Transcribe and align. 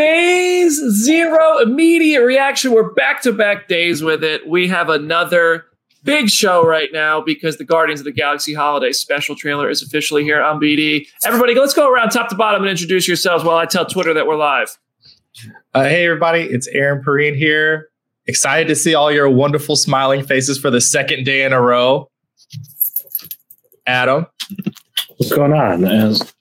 Phase 0.00 0.80
zero, 0.92 1.58
immediate 1.58 2.24
reaction. 2.24 2.72
We're 2.72 2.94
back 2.94 3.20
to 3.20 3.32
back 3.32 3.68
days 3.68 4.02
with 4.02 4.24
it. 4.24 4.48
We 4.48 4.66
have 4.68 4.88
another 4.88 5.66
big 6.04 6.30
show 6.30 6.66
right 6.66 6.88
now 6.90 7.20
because 7.20 7.58
the 7.58 7.66
Guardians 7.66 8.00
of 8.00 8.04
the 8.04 8.12
Galaxy 8.12 8.54
Holiday 8.54 8.92
Special 8.92 9.36
trailer 9.36 9.68
is 9.68 9.82
officially 9.82 10.22
here 10.22 10.40
on 10.40 10.58
BD. 10.58 11.06
Everybody, 11.22 11.54
let's 11.54 11.74
go 11.74 11.86
around 11.86 12.08
top 12.08 12.30
to 12.30 12.34
bottom 12.34 12.62
and 12.62 12.70
introduce 12.70 13.06
yourselves 13.06 13.44
while 13.44 13.58
I 13.58 13.66
tell 13.66 13.84
Twitter 13.84 14.14
that 14.14 14.26
we're 14.26 14.36
live. 14.36 14.78
Uh, 15.74 15.84
hey, 15.84 16.06
everybody, 16.06 16.44
it's 16.44 16.66
Aaron 16.68 17.04
Perine 17.04 17.36
here. 17.36 17.90
Excited 18.26 18.68
to 18.68 18.76
see 18.76 18.94
all 18.94 19.12
your 19.12 19.28
wonderful 19.28 19.76
smiling 19.76 20.24
faces 20.24 20.58
for 20.58 20.70
the 20.70 20.80
second 20.80 21.24
day 21.24 21.44
in 21.44 21.52
a 21.52 21.60
row. 21.60 22.10
Adam. 23.86 24.26
What's 25.18 25.30
going 25.30 25.52
on? 25.52 25.84
As 25.84 26.32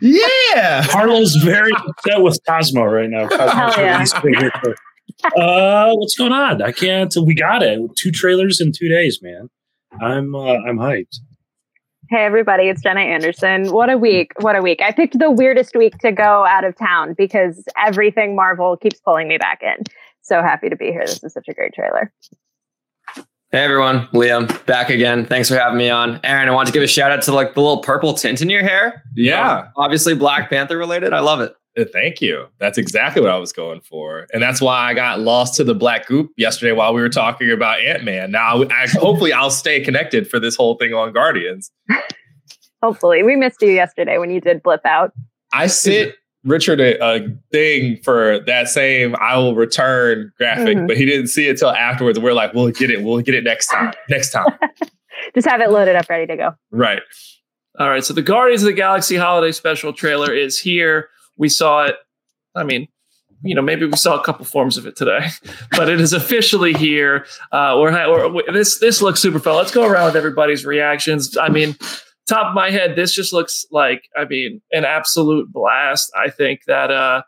yeah. 0.00 0.86
Carlo's 0.90 1.34
very 1.44 1.72
upset 1.72 2.22
with 2.22 2.38
Cosmo 2.46 2.84
right 2.84 3.10
now. 3.10 3.28
Cosmo's 3.28 3.52
Hell 3.52 3.84
yeah. 3.84 3.94
released 3.94 4.16
it 4.24 4.38
here 4.38 4.52
for- 4.62 4.76
uh, 5.36 5.92
what's 5.94 6.16
going 6.16 6.32
on? 6.32 6.62
I 6.62 6.70
can't. 6.70 7.12
We 7.24 7.34
got 7.34 7.62
it. 7.62 7.80
Two 7.96 8.10
trailers 8.12 8.60
in 8.60 8.72
two 8.72 8.88
days, 8.88 9.18
man. 9.22 9.48
I'm 10.00 10.34
uh, 10.34 10.54
I'm 10.54 10.78
hyped. 10.78 11.16
Hey 12.10 12.24
everybody, 12.24 12.68
it's 12.68 12.82
Jenna 12.82 13.00
Anderson. 13.00 13.70
What 13.72 13.90
a 13.90 13.98
week. 13.98 14.32
What 14.40 14.56
a 14.56 14.62
week. 14.62 14.80
I 14.80 14.92
picked 14.92 15.18
the 15.18 15.30
weirdest 15.30 15.74
week 15.74 15.98
to 15.98 16.12
go 16.12 16.46
out 16.46 16.64
of 16.64 16.76
town 16.78 17.14
because 17.18 17.62
everything 17.76 18.34
Marvel 18.36 18.76
keeps 18.76 19.00
pulling 19.00 19.28
me 19.28 19.36
back 19.38 19.60
in. 19.62 19.84
So 20.22 20.40
happy 20.40 20.68
to 20.68 20.76
be 20.76 20.86
here. 20.86 21.04
This 21.04 21.22
is 21.22 21.32
such 21.34 21.48
a 21.48 21.54
great 21.54 21.74
trailer. 21.74 22.12
Hey 23.50 23.60
everyone, 23.64 24.08
Liam 24.08 24.66
back 24.66 24.90
again. 24.90 25.24
Thanks 25.24 25.48
for 25.48 25.54
having 25.54 25.78
me 25.78 25.88
on. 25.88 26.20
Aaron, 26.22 26.50
I 26.50 26.52
want 26.52 26.66
to 26.66 26.72
give 26.72 26.82
a 26.82 26.86
shout 26.86 27.10
out 27.10 27.22
to 27.22 27.32
like 27.32 27.54
the 27.54 27.62
little 27.62 27.80
purple 27.80 28.12
tint 28.12 28.42
in 28.42 28.50
your 28.50 28.62
hair. 28.62 29.02
Yeah. 29.16 29.68
Obviously 29.74 30.14
Black 30.14 30.50
Panther 30.50 30.76
related. 30.76 31.14
I 31.14 31.20
love 31.20 31.40
it. 31.40 31.54
Uh, 31.78 31.86
Thank 31.90 32.20
you. 32.20 32.44
That's 32.60 32.76
exactly 32.76 33.22
what 33.22 33.30
I 33.30 33.38
was 33.38 33.54
going 33.54 33.80
for. 33.80 34.26
And 34.34 34.42
that's 34.42 34.60
why 34.60 34.90
I 34.90 34.92
got 34.92 35.20
lost 35.20 35.54
to 35.54 35.64
the 35.64 35.74
black 35.74 36.06
goop 36.06 36.30
yesterday 36.36 36.72
while 36.72 36.92
we 36.92 37.00
were 37.00 37.08
talking 37.08 37.50
about 37.50 37.80
Ant-Man. 37.80 38.30
Now, 38.30 38.64
I, 38.64 38.86
hopefully 38.92 39.32
I'll 39.32 39.50
stay 39.50 39.80
connected 39.80 40.28
for 40.28 40.38
this 40.38 40.54
whole 40.54 40.74
thing 40.74 40.92
on 40.92 41.14
Guardians. 41.14 41.70
Hopefully. 42.82 43.22
We 43.22 43.34
missed 43.34 43.62
you 43.62 43.70
yesterday 43.70 44.18
when 44.18 44.28
you 44.30 44.42
did 44.42 44.62
blip 44.62 44.84
out. 44.84 45.14
I 45.54 45.68
sent 45.68 46.12
Richard 46.44 46.80
a, 46.80 47.02
a 47.04 47.28
thing 47.52 47.98
for 48.02 48.40
that 48.46 48.68
same 48.68 49.14
I 49.20 49.36
will 49.36 49.54
return 49.54 50.32
graphic, 50.38 50.76
Mhm. 50.78 50.86
but 50.86 50.96
he 50.96 51.04
didn't 51.04 51.26
see 51.28 51.48
it 51.48 51.58
till 51.58 51.70
afterwards. 51.70 52.18
We're 52.18 52.32
like, 52.32 52.54
we'll 52.54 52.70
get 52.70 52.90
it. 52.90 53.02
We'll 53.02 53.20
get 53.20 53.34
it 53.34 53.44
next 53.44 53.66
time. 53.68 53.92
Next 54.08 54.30
time. 54.30 54.46
Just 55.34 55.48
have 55.48 55.60
it 55.60 55.70
loaded 55.70 55.96
up, 55.96 56.08
ready 56.08 56.26
to 56.26 56.36
go. 56.36 56.54
right. 56.70 57.02
All 57.78 57.88
right, 57.88 58.02
so 58.04 58.12
the 58.12 58.22
Guardians 58.22 58.62
of 58.62 58.66
the 58.66 58.72
Galaxy 58.72 59.14
Holiday 59.16 59.52
Special 59.52 59.92
trailer 59.92 60.32
is 60.32 60.58
here. 60.58 61.10
We 61.36 61.48
saw 61.48 61.84
it. 61.84 61.94
I 62.56 62.64
mean, 62.64 62.88
you 63.42 63.54
know, 63.54 63.62
maybe 63.62 63.86
we 63.86 63.96
saw 63.96 64.18
a 64.18 64.24
couple 64.24 64.44
forms 64.44 64.76
of 64.76 64.84
it 64.86 64.96
today, 64.96 65.28
but 65.72 65.88
it 65.88 66.00
is 66.00 66.12
officially 66.12 66.72
here. 66.72 67.24
Uh, 67.52 67.76
we're, 67.80 68.32
we're 68.32 68.52
this 68.52 68.78
this 68.80 69.00
looks 69.00 69.20
super 69.20 69.38
fun. 69.38 69.54
Let's 69.54 69.70
go 69.70 69.86
around 69.86 70.06
with 70.06 70.16
everybody's 70.16 70.66
reactions. 70.66 71.36
I 71.36 71.50
mean, 71.50 71.76
top 72.28 72.48
of 72.48 72.54
my 72.54 72.70
head, 72.70 72.96
this 72.96 73.12
just 73.12 73.32
looks 73.32 73.64
like 73.70 74.08
I 74.16 74.24
mean 74.24 74.60
an 74.72 74.84
absolute 74.84 75.52
blast. 75.52 76.10
I 76.16 76.30
think 76.30 76.60
that 76.66 76.90
uh, 76.90 77.22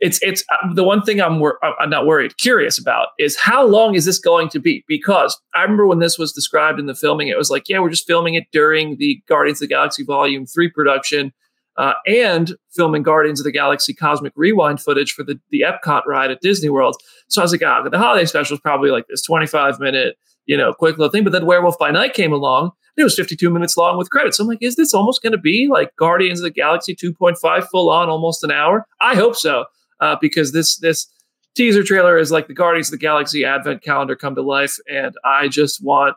it's 0.00 0.18
it's 0.22 0.42
uh, 0.50 0.72
the 0.74 0.84
one 0.84 1.02
thing 1.02 1.20
I'm 1.20 1.40
wor- 1.40 1.58
I'm 1.62 1.90
not 1.90 2.06
worried, 2.06 2.36
curious 2.38 2.78
about 2.78 3.08
is 3.18 3.36
how 3.36 3.66
long 3.66 3.94
is 3.94 4.04
this 4.04 4.18
going 4.18 4.48
to 4.50 4.58
be? 4.58 4.84
Because 4.88 5.38
I 5.54 5.62
remember 5.62 5.86
when 5.86 5.98
this 5.98 6.18
was 6.18 6.32
described 6.32 6.80
in 6.80 6.86
the 6.86 6.94
filming, 6.94 7.28
it 7.28 7.36
was 7.36 7.50
like, 7.50 7.68
yeah, 7.68 7.80
we're 7.80 7.90
just 7.90 8.06
filming 8.06 8.34
it 8.34 8.44
during 8.52 8.96
the 8.96 9.22
Guardians 9.28 9.60
of 9.60 9.68
the 9.68 9.74
Galaxy 9.74 10.04
Volume 10.04 10.46
Three 10.46 10.70
production. 10.70 11.32
Uh, 11.76 11.94
and 12.06 12.56
filming 12.74 13.02
Guardians 13.02 13.40
of 13.40 13.44
the 13.44 13.52
Galaxy 13.52 13.94
Cosmic 13.94 14.34
Rewind 14.36 14.82
footage 14.82 15.12
for 15.12 15.22
the, 15.22 15.40
the 15.50 15.62
Epcot 15.62 16.02
ride 16.04 16.30
at 16.30 16.40
Disney 16.42 16.68
World. 16.68 16.96
So 17.28 17.40
I 17.40 17.44
was 17.44 17.52
like, 17.52 17.62
ah, 17.62 17.88
the 17.88 17.96
holiday 17.96 18.26
special 18.26 18.56
is 18.56 18.60
probably 18.60 18.90
like 18.90 19.06
this 19.08 19.22
25 19.22 19.80
minute, 19.80 20.16
you 20.46 20.56
know, 20.56 20.72
quick 20.72 20.98
little 20.98 21.10
thing. 21.10 21.24
But 21.24 21.32
then 21.32 21.46
Werewolf 21.46 21.78
by 21.78 21.90
Night 21.90 22.14
came 22.14 22.32
along. 22.32 22.72
It 22.96 23.04
was 23.04 23.14
52 23.14 23.50
minutes 23.50 23.76
long 23.76 23.96
with 23.96 24.10
credits. 24.10 24.36
So 24.36 24.44
I'm 24.44 24.48
like, 24.48 24.58
is 24.60 24.76
this 24.76 24.92
almost 24.92 25.22
going 25.22 25.32
to 25.32 25.38
be 25.38 25.68
like 25.70 25.94
Guardians 25.96 26.40
of 26.40 26.44
the 26.44 26.50
Galaxy 26.50 26.94
2.5 26.94 27.68
full 27.68 27.88
on, 27.88 28.08
almost 28.08 28.44
an 28.44 28.50
hour? 28.50 28.86
I 29.00 29.14
hope 29.14 29.36
so, 29.36 29.64
uh, 30.00 30.16
because 30.20 30.52
this 30.52 30.76
this 30.78 31.06
teaser 31.54 31.82
trailer 31.82 32.18
is 32.18 32.30
like 32.30 32.46
the 32.46 32.54
Guardians 32.54 32.88
of 32.88 32.92
the 32.92 32.98
Galaxy 32.98 33.44
advent 33.44 33.82
calendar 33.82 34.16
come 34.16 34.34
to 34.34 34.42
life, 34.42 34.76
and 34.88 35.14
I 35.24 35.48
just 35.48 35.82
want 35.82 36.16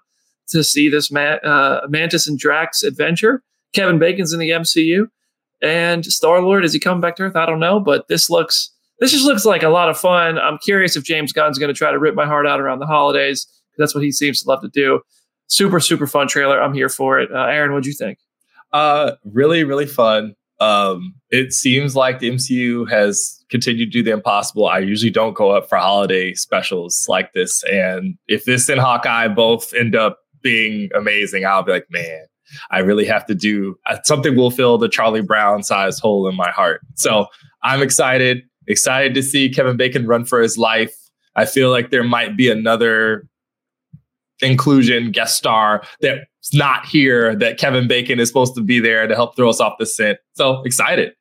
to 0.49 0.63
see 0.63 0.89
this 0.89 1.11
Ma- 1.11 1.39
uh, 1.43 1.87
Mantis 1.89 2.27
and 2.27 2.37
Drax 2.37 2.83
adventure. 2.83 3.43
Kevin 3.73 3.97
Bacon's 3.97 4.33
in 4.33 4.39
the 4.39 4.49
MCU, 4.49 5.07
and 5.61 6.05
Star 6.05 6.41
Lord 6.41 6.65
is 6.65 6.73
he 6.73 6.79
coming 6.79 7.01
back 7.01 7.15
to 7.17 7.23
Earth? 7.23 7.35
I 7.35 7.45
don't 7.45 7.59
know, 7.59 7.79
but 7.79 8.07
this 8.07 8.29
looks 8.29 8.71
this 8.99 9.11
just 9.11 9.25
looks 9.25 9.45
like 9.45 9.63
a 9.63 9.69
lot 9.69 9.89
of 9.89 9.97
fun. 9.97 10.37
I'm 10.37 10.57
curious 10.59 10.95
if 10.95 11.03
James 11.03 11.33
Gunn's 11.33 11.57
going 11.57 11.73
to 11.73 11.77
try 11.77 11.91
to 11.91 11.99
rip 11.99 12.15
my 12.15 12.25
heart 12.25 12.47
out 12.47 12.59
around 12.59 12.79
the 12.79 12.85
holidays 12.85 13.47
that's 13.77 13.93
what 13.95 14.03
he 14.03 14.11
seems 14.11 14.43
to 14.43 14.49
love 14.49 14.61
to 14.61 14.69
do. 14.69 15.01
Super 15.47 15.79
super 15.79 16.07
fun 16.07 16.27
trailer. 16.27 16.61
I'm 16.61 16.73
here 16.73 16.89
for 16.89 17.19
it. 17.19 17.31
Uh, 17.31 17.45
Aaron, 17.45 17.71
what'd 17.71 17.85
you 17.85 17.93
think? 17.93 18.19
Uh, 18.71 19.13
really, 19.23 19.63
really 19.63 19.85
fun. 19.85 20.35
Um, 20.59 21.15
it 21.29 21.51
seems 21.51 21.95
like 21.95 22.19
the 22.19 22.29
MCU 22.29 22.89
has 22.89 23.43
continued 23.49 23.91
to 23.91 23.99
do 23.99 24.03
the 24.03 24.11
impossible. 24.11 24.67
I 24.67 24.79
usually 24.79 25.11
don't 25.11 25.33
go 25.33 25.51
up 25.51 25.67
for 25.67 25.77
holiday 25.77 26.33
specials 26.33 27.05
like 27.09 27.33
this, 27.33 27.63
and 27.65 28.17
if 28.27 28.45
this 28.45 28.69
and 28.69 28.79
Hawkeye 28.79 29.27
both 29.27 29.73
end 29.73 29.95
up 29.95 30.19
being 30.41 30.89
amazing, 30.95 31.45
I'll 31.45 31.63
be 31.63 31.71
like, 31.71 31.87
man, 31.89 32.25
I 32.71 32.79
really 32.79 33.05
have 33.05 33.25
to 33.27 33.35
do 33.35 33.75
uh, 33.89 33.97
something. 34.03 34.35
Will 34.35 34.51
fill 34.51 34.77
the 34.77 34.89
Charlie 34.89 35.21
Brown 35.21 35.63
sized 35.63 36.01
hole 36.01 36.27
in 36.27 36.35
my 36.35 36.51
heart. 36.51 36.81
So 36.95 37.27
I'm 37.63 37.81
excited. 37.81 38.43
Excited 38.67 39.13
to 39.15 39.23
see 39.23 39.49
Kevin 39.49 39.77
Bacon 39.77 40.07
run 40.07 40.25
for 40.25 40.41
his 40.41 40.57
life. 40.57 40.95
I 41.35 41.45
feel 41.45 41.71
like 41.71 41.89
there 41.89 42.03
might 42.03 42.37
be 42.37 42.49
another 42.49 43.27
inclusion 44.43 45.11
guest 45.11 45.37
star 45.37 45.83
that's 46.01 46.53
not 46.53 46.85
here 46.85 47.35
that 47.37 47.57
Kevin 47.57 47.87
Bacon 47.87 48.19
is 48.19 48.27
supposed 48.27 48.53
to 48.55 48.61
be 48.61 48.79
there 48.79 49.07
to 49.07 49.15
help 49.15 49.35
throw 49.35 49.49
us 49.49 49.59
off 49.59 49.73
the 49.79 49.85
scent. 49.85 50.19
So 50.33 50.61
excited. 50.63 51.13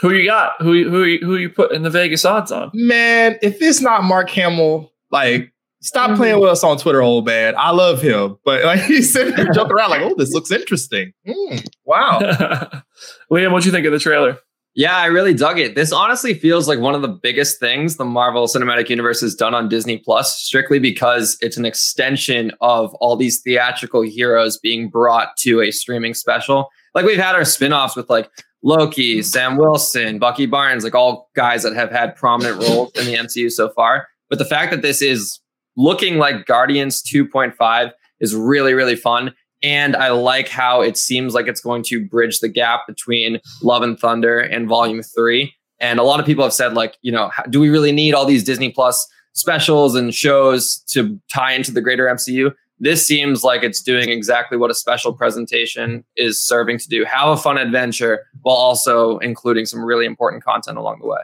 Who 0.00 0.12
you 0.12 0.26
got? 0.26 0.52
Who 0.60 0.72
you- 0.72 0.90
who 0.90 1.18
who 1.24 1.36
you 1.36 1.48
put 1.50 1.72
in 1.72 1.82
the 1.82 1.90
Vegas 1.90 2.24
odds 2.24 2.50
on? 2.50 2.70
Man, 2.74 3.38
if 3.42 3.62
it's 3.62 3.80
not 3.80 4.02
Mark 4.02 4.28
Hamill, 4.30 4.92
like 5.10 5.52
stop 5.82 6.10
Mhm. 6.10 6.16
playing 6.16 6.40
with 6.40 6.50
us 6.50 6.64
on 6.64 6.78
Twitter, 6.78 7.00
old 7.02 7.26
man. 7.26 7.54
I 7.56 7.70
love 7.70 8.02
him. 8.02 8.36
But 8.44 8.64
like 8.64 8.80
he's 8.86 9.12
sitting 9.12 9.34
there 9.36 9.52
joking 9.52 9.72
around 9.72 9.90
like, 9.90 10.02
oh, 10.02 10.14
this 10.18 10.32
looks 10.32 10.50
interesting. 10.50 11.12
Hmm, 11.26 11.56
wow. 11.84 12.18
Liam, 13.30 13.52
what 13.52 13.62
do 13.62 13.68
you 13.68 13.72
think 13.72 13.86
of 13.86 13.92
the 13.92 13.98
trailer? 13.98 14.38
Yeah, 14.76 14.96
I 14.96 15.06
really 15.06 15.34
dug 15.34 15.60
it. 15.60 15.76
This 15.76 15.92
honestly 15.92 16.34
feels 16.34 16.66
like 16.66 16.80
one 16.80 16.96
of 16.96 17.02
the 17.02 17.08
biggest 17.08 17.60
things 17.60 17.96
the 17.96 18.04
Marvel 18.04 18.48
Cinematic 18.48 18.88
Universe 18.88 19.20
has 19.20 19.36
done 19.36 19.54
on 19.54 19.68
Disney 19.68 19.98
Plus, 19.98 20.36
strictly 20.36 20.80
because 20.80 21.36
it's 21.40 21.56
an 21.56 21.64
extension 21.64 22.50
of 22.60 22.92
all 22.96 23.14
these 23.14 23.40
theatrical 23.40 24.02
heroes 24.02 24.58
being 24.58 24.90
brought 24.90 25.36
to 25.38 25.60
a 25.60 25.70
streaming 25.70 26.12
special. 26.12 26.70
Like 26.92 27.04
we've 27.04 27.18
had 27.18 27.36
our 27.36 27.44
spin-offs 27.44 27.94
with 27.94 28.10
like 28.10 28.28
Loki, 28.64 29.22
Sam 29.22 29.56
Wilson, 29.56 30.18
Bucky 30.18 30.46
Barnes, 30.46 30.82
like 30.82 30.94
all 30.94 31.30
guys 31.36 31.62
that 31.62 31.74
have 31.76 31.92
had 31.92 32.16
prominent 32.16 32.60
roles 32.60 32.90
in 32.96 33.06
the 33.06 33.14
MCU 33.16 33.52
so 33.52 33.70
far. 33.70 34.08
But 34.28 34.40
the 34.40 34.44
fact 34.44 34.72
that 34.72 34.82
this 34.82 35.00
is 35.00 35.38
looking 35.76 36.18
like 36.18 36.46
Guardians 36.46 37.00
2.5 37.02 37.92
is 38.18 38.34
really, 38.34 38.74
really 38.74 38.96
fun. 38.96 39.34
And 39.64 39.96
I 39.96 40.10
like 40.10 40.48
how 40.48 40.82
it 40.82 40.98
seems 40.98 41.32
like 41.32 41.48
it's 41.48 41.62
going 41.62 41.84
to 41.84 42.04
bridge 42.04 42.40
the 42.40 42.50
gap 42.50 42.86
between 42.86 43.40
Love 43.62 43.82
and 43.82 43.98
Thunder 43.98 44.38
and 44.38 44.68
Volume 44.68 45.02
3. 45.02 45.52
And 45.80 45.98
a 45.98 46.02
lot 46.02 46.20
of 46.20 46.26
people 46.26 46.44
have 46.44 46.52
said, 46.52 46.74
like, 46.74 46.98
you 47.00 47.10
know, 47.10 47.30
do 47.48 47.60
we 47.60 47.70
really 47.70 47.90
need 47.90 48.12
all 48.12 48.26
these 48.26 48.44
Disney 48.44 48.70
Plus 48.70 49.08
specials 49.32 49.94
and 49.94 50.14
shows 50.14 50.84
to 50.90 51.18
tie 51.32 51.52
into 51.52 51.72
the 51.72 51.80
greater 51.80 52.04
MCU? 52.04 52.52
This 52.78 53.06
seems 53.06 53.42
like 53.42 53.62
it's 53.62 53.80
doing 53.80 54.10
exactly 54.10 54.58
what 54.58 54.70
a 54.70 54.74
special 54.74 55.14
presentation 55.14 56.04
is 56.14 56.42
serving 56.42 56.78
to 56.80 56.88
do. 56.88 57.06
Have 57.06 57.28
a 57.28 57.36
fun 57.38 57.56
adventure 57.56 58.26
while 58.42 58.56
also 58.56 59.16
including 59.18 59.64
some 59.64 59.82
really 59.82 60.04
important 60.04 60.44
content 60.44 60.76
along 60.76 60.98
the 61.00 61.06
way. 61.06 61.20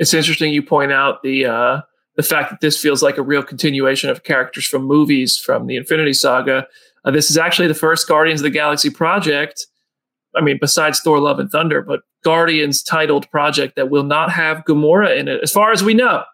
It's 0.00 0.12
interesting 0.12 0.52
you 0.52 0.62
point 0.62 0.90
out 0.90 1.22
the 1.22 1.46
uh, 1.46 1.80
the 2.16 2.22
fact 2.22 2.50
that 2.50 2.60
this 2.60 2.80
feels 2.80 3.02
like 3.02 3.16
a 3.16 3.22
real 3.22 3.42
continuation 3.42 4.10
of 4.10 4.24
characters 4.24 4.66
from 4.66 4.82
movies 4.82 5.38
from 5.38 5.66
the 5.66 5.76
Infinity 5.76 6.14
Saga. 6.14 6.66
Uh, 7.04 7.10
this 7.10 7.30
is 7.30 7.38
actually 7.38 7.68
the 7.68 7.74
first 7.74 8.08
Guardians 8.08 8.40
of 8.40 8.44
the 8.44 8.50
Galaxy 8.50 8.90
project. 8.90 9.66
I 10.34 10.40
mean, 10.40 10.58
besides 10.60 11.00
Thor: 11.00 11.18
Love 11.18 11.38
and 11.38 11.50
Thunder, 11.50 11.82
but 11.82 12.00
Guardians 12.24 12.82
titled 12.82 13.28
project 13.30 13.76
that 13.76 13.90
will 13.90 14.04
not 14.04 14.30
have 14.30 14.64
Gamora 14.68 15.16
in 15.16 15.28
it, 15.28 15.40
as 15.42 15.52
far 15.52 15.72
as 15.72 15.82
we 15.82 15.94
know. 15.94 16.24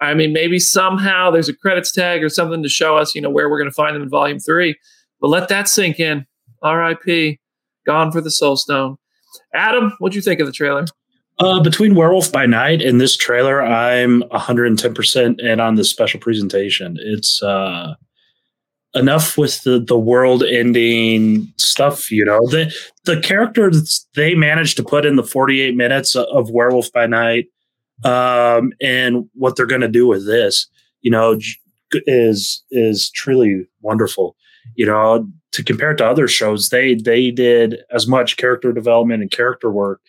I 0.00 0.14
mean, 0.14 0.32
maybe 0.32 0.58
somehow 0.58 1.30
there's 1.30 1.48
a 1.48 1.56
credits 1.56 1.90
tag 1.90 2.22
or 2.22 2.28
something 2.28 2.62
to 2.62 2.68
show 2.68 2.96
us, 2.96 3.14
you 3.14 3.20
know, 3.20 3.30
where 3.30 3.48
we're 3.48 3.58
going 3.58 3.70
to 3.70 3.74
find 3.74 3.94
them 3.94 4.02
in 4.02 4.10
Volume 4.10 4.38
Three. 4.38 4.76
But 5.20 5.28
let 5.28 5.48
that 5.48 5.68
sink 5.68 5.98
in. 6.00 6.26
R.I.P. 6.62 7.38
Gone 7.86 8.10
for 8.10 8.20
the 8.20 8.30
Soul 8.30 8.56
Stone. 8.56 8.96
Adam, 9.54 9.92
what'd 9.98 10.14
you 10.14 10.22
think 10.22 10.40
of 10.40 10.46
the 10.46 10.52
trailer? 10.52 10.86
Uh, 11.38 11.60
between 11.60 11.94
Werewolf 11.94 12.32
by 12.32 12.46
Night 12.46 12.80
and 12.80 13.00
this 13.00 13.16
trailer, 13.16 13.62
I'm 13.62 14.22
110% 14.22 15.40
in 15.40 15.60
on 15.60 15.74
this 15.74 15.90
special 15.90 16.18
presentation. 16.18 16.96
It's 16.98 17.42
uh, 17.42 17.94
enough 18.96 19.36
with 19.36 19.62
the, 19.62 19.78
the 19.78 19.98
world 19.98 20.42
ending 20.42 21.52
stuff, 21.56 22.10
you 22.10 22.24
know. 22.24 22.40
The 22.50 22.74
the 23.04 23.20
characters 23.20 24.06
they 24.14 24.34
managed 24.34 24.76
to 24.78 24.82
put 24.82 25.06
in 25.06 25.16
the 25.16 25.22
48 25.22 25.76
minutes 25.76 26.16
of 26.16 26.50
Werewolf 26.50 26.90
by 26.92 27.06
Night 27.06 27.46
um, 28.04 28.72
and 28.80 29.28
what 29.34 29.56
they're 29.56 29.66
going 29.66 29.82
to 29.82 29.88
do 29.88 30.06
with 30.06 30.26
this, 30.26 30.66
you 31.02 31.10
know, 31.10 31.38
is 32.06 32.64
is 32.70 33.10
truly 33.10 33.66
wonderful. 33.82 34.36
You 34.74 34.86
know, 34.86 35.28
to 35.52 35.62
compare 35.62 35.92
it 35.92 35.96
to 35.98 36.06
other 36.06 36.26
shows, 36.26 36.70
they 36.70 36.94
they 36.94 37.30
did 37.30 37.78
as 37.90 38.06
much 38.06 38.36
character 38.36 38.72
development 38.72 39.22
and 39.22 39.30
character 39.30 39.70
work 39.70 40.00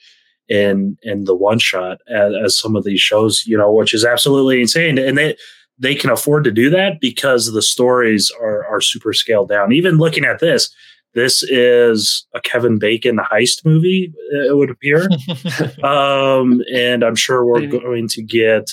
in 0.50 0.98
in 1.04 1.26
the 1.26 1.36
one 1.36 1.60
shot 1.60 2.00
as, 2.10 2.34
as 2.44 2.60
some 2.60 2.76
of 2.76 2.84
these 2.84 3.02
shows, 3.02 3.44
you 3.46 3.58
know, 3.58 3.72
which 3.72 3.94
is 3.94 4.06
absolutely 4.06 4.62
insane. 4.62 4.98
And 4.98 5.18
they 5.18 5.36
they 5.80 5.96
can 5.96 6.10
afford 6.10 6.44
to 6.44 6.52
do 6.52 6.70
that 6.72 7.00
because 7.00 7.52
the 7.52 7.62
stories 7.62 8.32
are 8.42 8.66
are 8.66 8.82
super 8.82 9.14
scaled 9.14 9.50
down. 9.50 9.72
Even 9.72 9.98
looking 9.98 10.26
at 10.26 10.40
this, 10.40 10.74
this 11.14 11.44
is 11.44 12.26
a 12.34 12.42
Kevin 12.42 12.80
Bacon 12.80 13.18
heist 13.18 13.66
movie. 13.66 14.14
It 14.32 14.56
would 14.56 14.70
appear, 14.70 15.10
um, 15.84 16.62
and 16.74 17.04
I'm 17.04 17.16
sure 17.16 17.46
we're 17.46 17.68
going 17.68 18.08
to 18.10 18.24
get 18.24 18.72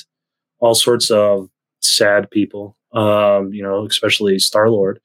all 0.61 0.75
sorts 0.75 1.11
of 1.11 1.49
sad 1.81 2.31
people. 2.31 2.77
Um, 2.93 3.53
you 3.53 3.63
know, 3.63 3.85
especially 3.87 4.39
Star 4.39 4.71
Lord. 4.71 5.01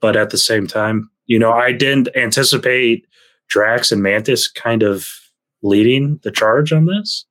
But 0.00 0.16
at 0.16 0.30
the 0.30 0.38
same 0.38 0.66
time, 0.66 1.10
you 1.26 1.38
know, 1.38 1.50
I 1.50 1.72
didn't 1.72 2.08
anticipate 2.14 3.06
Drax 3.48 3.90
and 3.90 4.02
Mantis 4.02 4.48
kind 4.48 4.82
of 4.82 5.08
leading 5.62 6.20
the 6.22 6.30
charge 6.30 6.72
on 6.72 6.86
this. 6.86 7.24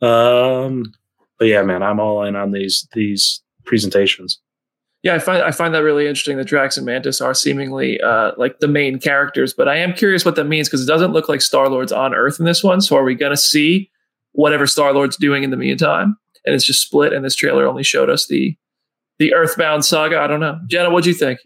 Um, 0.00 0.92
but 1.38 1.48
yeah, 1.48 1.62
man, 1.62 1.82
I'm 1.82 1.98
all 1.98 2.22
in 2.24 2.36
on 2.36 2.52
these 2.52 2.86
these 2.92 3.41
presentations. 3.64 4.40
Yeah, 5.02 5.16
I 5.16 5.18
find 5.18 5.42
I 5.42 5.50
find 5.50 5.74
that 5.74 5.82
really 5.82 6.06
interesting 6.06 6.36
that 6.36 6.46
Drax 6.46 6.76
and 6.76 6.86
Mantis 6.86 7.20
are 7.20 7.34
seemingly 7.34 8.00
uh, 8.00 8.32
like 8.36 8.60
the 8.60 8.68
main 8.68 9.00
characters, 9.00 9.52
but 9.52 9.68
I 9.68 9.76
am 9.76 9.94
curious 9.94 10.24
what 10.24 10.36
that 10.36 10.44
means 10.44 10.68
because 10.68 10.82
it 10.82 10.86
doesn't 10.86 11.12
look 11.12 11.28
like 11.28 11.40
Star 11.40 11.68
Lord's 11.68 11.90
on 11.90 12.14
Earth 12.14 12.38
in 12.38 12.46
this 12.46 12.62
one. 12.62 12.80
So 12.80 12.96
are 12.96 13.02
we 13.02 13.16
going 13.16 13.32
to 13.32 13.36
see 13.36 13.90
whatever 14.32 14.66
Star 14.66 14.92
Lord's 14.92 15.16
doing 15.16 15.42
in 15.42 15.50
the 15.50 15.56
meantime? 15.56 16.16
And 16.44 16.54
it's 16.54 16.64
just 16.64 16.82
split, 16.82 17.12
and 17.12 17.24
this 17.24 17.34
trailer 17.34 17.66
only 17.66 17.82
showed 17.82 18.10
us 18.10 18.26
the 18.28 18.56
the 19.18 19.34
Earthbound 19.34 19.84
saga. 19.84 20.20
I 20.20 20.28
don't 20.28 20.40
know, 20.40 20.60
Jenna, 20.68 20.90
what 20.90 21.02
do 21.02 21.10
you 21.10 21.16
think? 21.16 21.40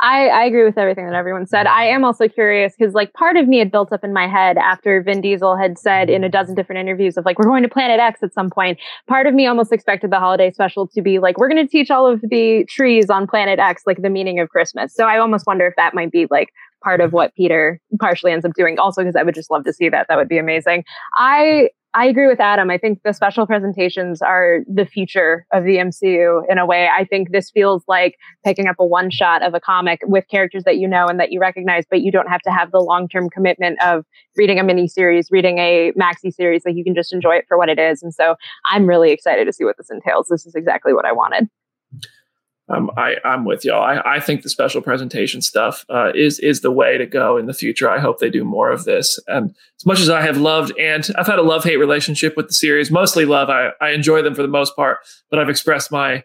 I, 0.00 0.28
I 0.28 0.44
agree 0.44 0.64
with 0.64 0.78
everything 0.78 1.06
that 1.06 1.14
everyone 1.14 1.46
said. 1.46 1.66
I 1.66 1.84
am 1.84 2.04
also 2.04 2.28
curious 2.28 2.74
because, 2.78 2.94
like, 2.94 3.12
part 3.14 3.36
of 3.36 3.48
me 3.48 3.58
had 3.58 3.72
built 3.72 3.92
up 3.92 4.04
in 4.04 4.12
my 4.12 4.28
head 4.28 4.56
after 4.56 5.02
Vin 5.02 5.20
Diesel 5.20 5.56
had 5.56 5.76
said 5.76 6.08
in 6.08 6.22
a 6.22 6.28
dozen 6.28 6.54
different 6.54 6.80
interviews 6.80 7.16
of 7.16 7.24
like, 7.24 7.38
we're 7.38 7.46
going 7.46 7.64
to 7.64 7.68
Planet 7.68 7.98
X 7.98 8.22
at 8.22 8.32
some 8.32 8.48
point. 8.48 8.78
Part 9.08 9.26
of 9.26 9.34
me 9.34 9.46
almost 9.46 9.72
expected 9.72 10.12
the 10.12 10.20
holiday 10.20 10.52
special 10.52 10.86
to 10.86 11.02
be 11.02 11.18
like, 11.18 11.36
we're 11.36 11.48
going 11.48 11.66
to 11.66 11.70
teach 11.70 11.90
all 11.90 12.06
of 12.06 12.20
the 12.22 12.64
trees 12.68 13.10
on 13.10 13.26
Planet 13.26 13.58
X 13.58 13.82
like 13.86 14.00
the 14.00 14.10
meaning 14.10 14.38
of 14.38 14.48
Christmas. 14.50 14.94
So 14.94 15.04
I 15.04 15.18
almost 15.18 15.46
wonder 15.46 15.66
if 15.66 15.74
that 15.76 15.94
might 15.94 16.12
be 16.12 16.26
like 16.30 16.52
part 16.84 17.00
of 17.00 17.12
what 17.12 17.34
Peter 17.34 17.80
partially 18.00 18.30
ends 18.30 18.44
up 18.44 18.52
doing. 18.54 18.78
Also, 18.78 19.02
because 19.02 19.16
I 19.16 19.24
would 19.24 19.34
just 19.34 19.50
love 19.50 19.64
to 19.64 19.72
see 19.72 19.88
that. 19.88 20.06
That 20.08 20.16
would 20.16 20.28
be 20.28 20.38
amazing. 20.38 20.84
I 21.14 21.70
I 21.94 22.06
agree 22.06 22.26
with 22.26 22.38
Adam. 22.38 22.70
I 22.70 22.76
think 22.76 23.00
the 23.02 23.14
special 23.14 23.46
presentations 23.46 24.20
are 24.20 24.60
the 24.72 24.84
future 24.84 25.46
of 25.52 25.64
the 25.64 25.76
MCU 25.78 26.42
in 26.48 26.58
a 26.58 26.66
way. 26.66 26.86
I 26.86 27.04
think 27.04 27.32
this 27.32 27.50
feels 27.50 27.82
like 27.88 28.16
picking 28.44 28.66
up 28.66 28.76
a 28.78 28.84
one 28.84 29.10
shot 29.10 29.42
of 29.42 29.54
a 29.54 29.60
comic 29.60 30.00
with 30.04 30.28
characters 30.30 30.64
that 30.64 30.76
you 30.76 30.86
know 30.86 31.06
and 31.06 31.18
that 31.18 31.32
you 31.32 31.40
recognize, 31.40 31.84
but 31.90 32.02
you 32.02 32.12
don't 32.12 32.28
have 32.28 32.42
to 32.42 32.50
have 32.50 32.72
the 32.72 32.80
long 32.80 33.08
term 33.08 33.30
commitment 33.30 33.82
of 33.82 34.04
reading 34.36 34.58
a 34.58 34.64
mini 34.64 34.86
series, 34.86 35.30
reading 35.30 35.58
a 35.58 35.92
maxi 35.92 36.32
series. 36.32 36.62
Like 36.66 36.76
you 36.76 36.84
can 36.84 36.94
just 36.94 37.12
enjoy 37.12 37.36
it 37.36 37.46
for 37.48 37.56
what 37.56 37.70
it 37.70 37.78
is. 37.78 38.02
And 38.02 38.12
so 38.12 38.36
I'm 38.66 38.86
really 38.86 39.10
excited 39.10 39.46
to 39.46 39.52
see 39.52 39.64
what 39.64 39.76
this 39.78 39.90
entails. 39.90 40.26
This 40.28 40.44
is 40.44 40.54
exactly 40.54 40.92
what 40.92 41.06
I 41.06 41.12
wanted. 41.12 41.48
Um, 42.70 42.90
I, 42.96 43.16
I'm 43.24 43.44
with 43.44 43.64
y'all. 43.64 43.82
I, 43.82 44.02
I 44.04 44.20
think 44.20 44.42
the 44.42 44.50
special 44.50 44.82
presentation 44.82 45.40
stuff 45.40 45.86
uh, 45.88 46.12
is 46.14 46.38
is 46.38 46.60
the 46.60 46.70
way 46.70 46.98
to 46.98 47.06
go 47.06 47.38
in 47.38 47.46
the 47.46 47.54
future. 47.54 47.88
I 47.88 47.98
hope 47.98 48.18
they 48.18 48.28
do 48.28 48.44
more 48.44 48.70
of 48.70 48.84
this. 48.84 49.18
And 49.26 49.54
as 49.78 49.86
much 49.86 50.00
as 50.00 50.10
I 50.10 50.20
have 50.20 50.36
loved, 50.36 50.78
and 50.78 51.08
I've 51.16 51.26
had 51.26 51.38
a 51.38 51.42
love 51.42 51.64
hate 51.64 51.76
relationship 51.76 52.36
with 52.36 52.48
the 52.48 52.52
series, 52.52 52.90
mostly 52.90 53.24
love. 53.24 53.48
I, 53.48 53.70
I 53.80 53.90
enjoy 53.90 54.22
them 54.22 54.34
for 54.34 54.42
the 54.42 54.48
most 54.48 54.76
part, 54.76 54.98
but 55.30 55.38
I've 55.38 55.48
expressed 55.48 55.90
my 55.90 56.24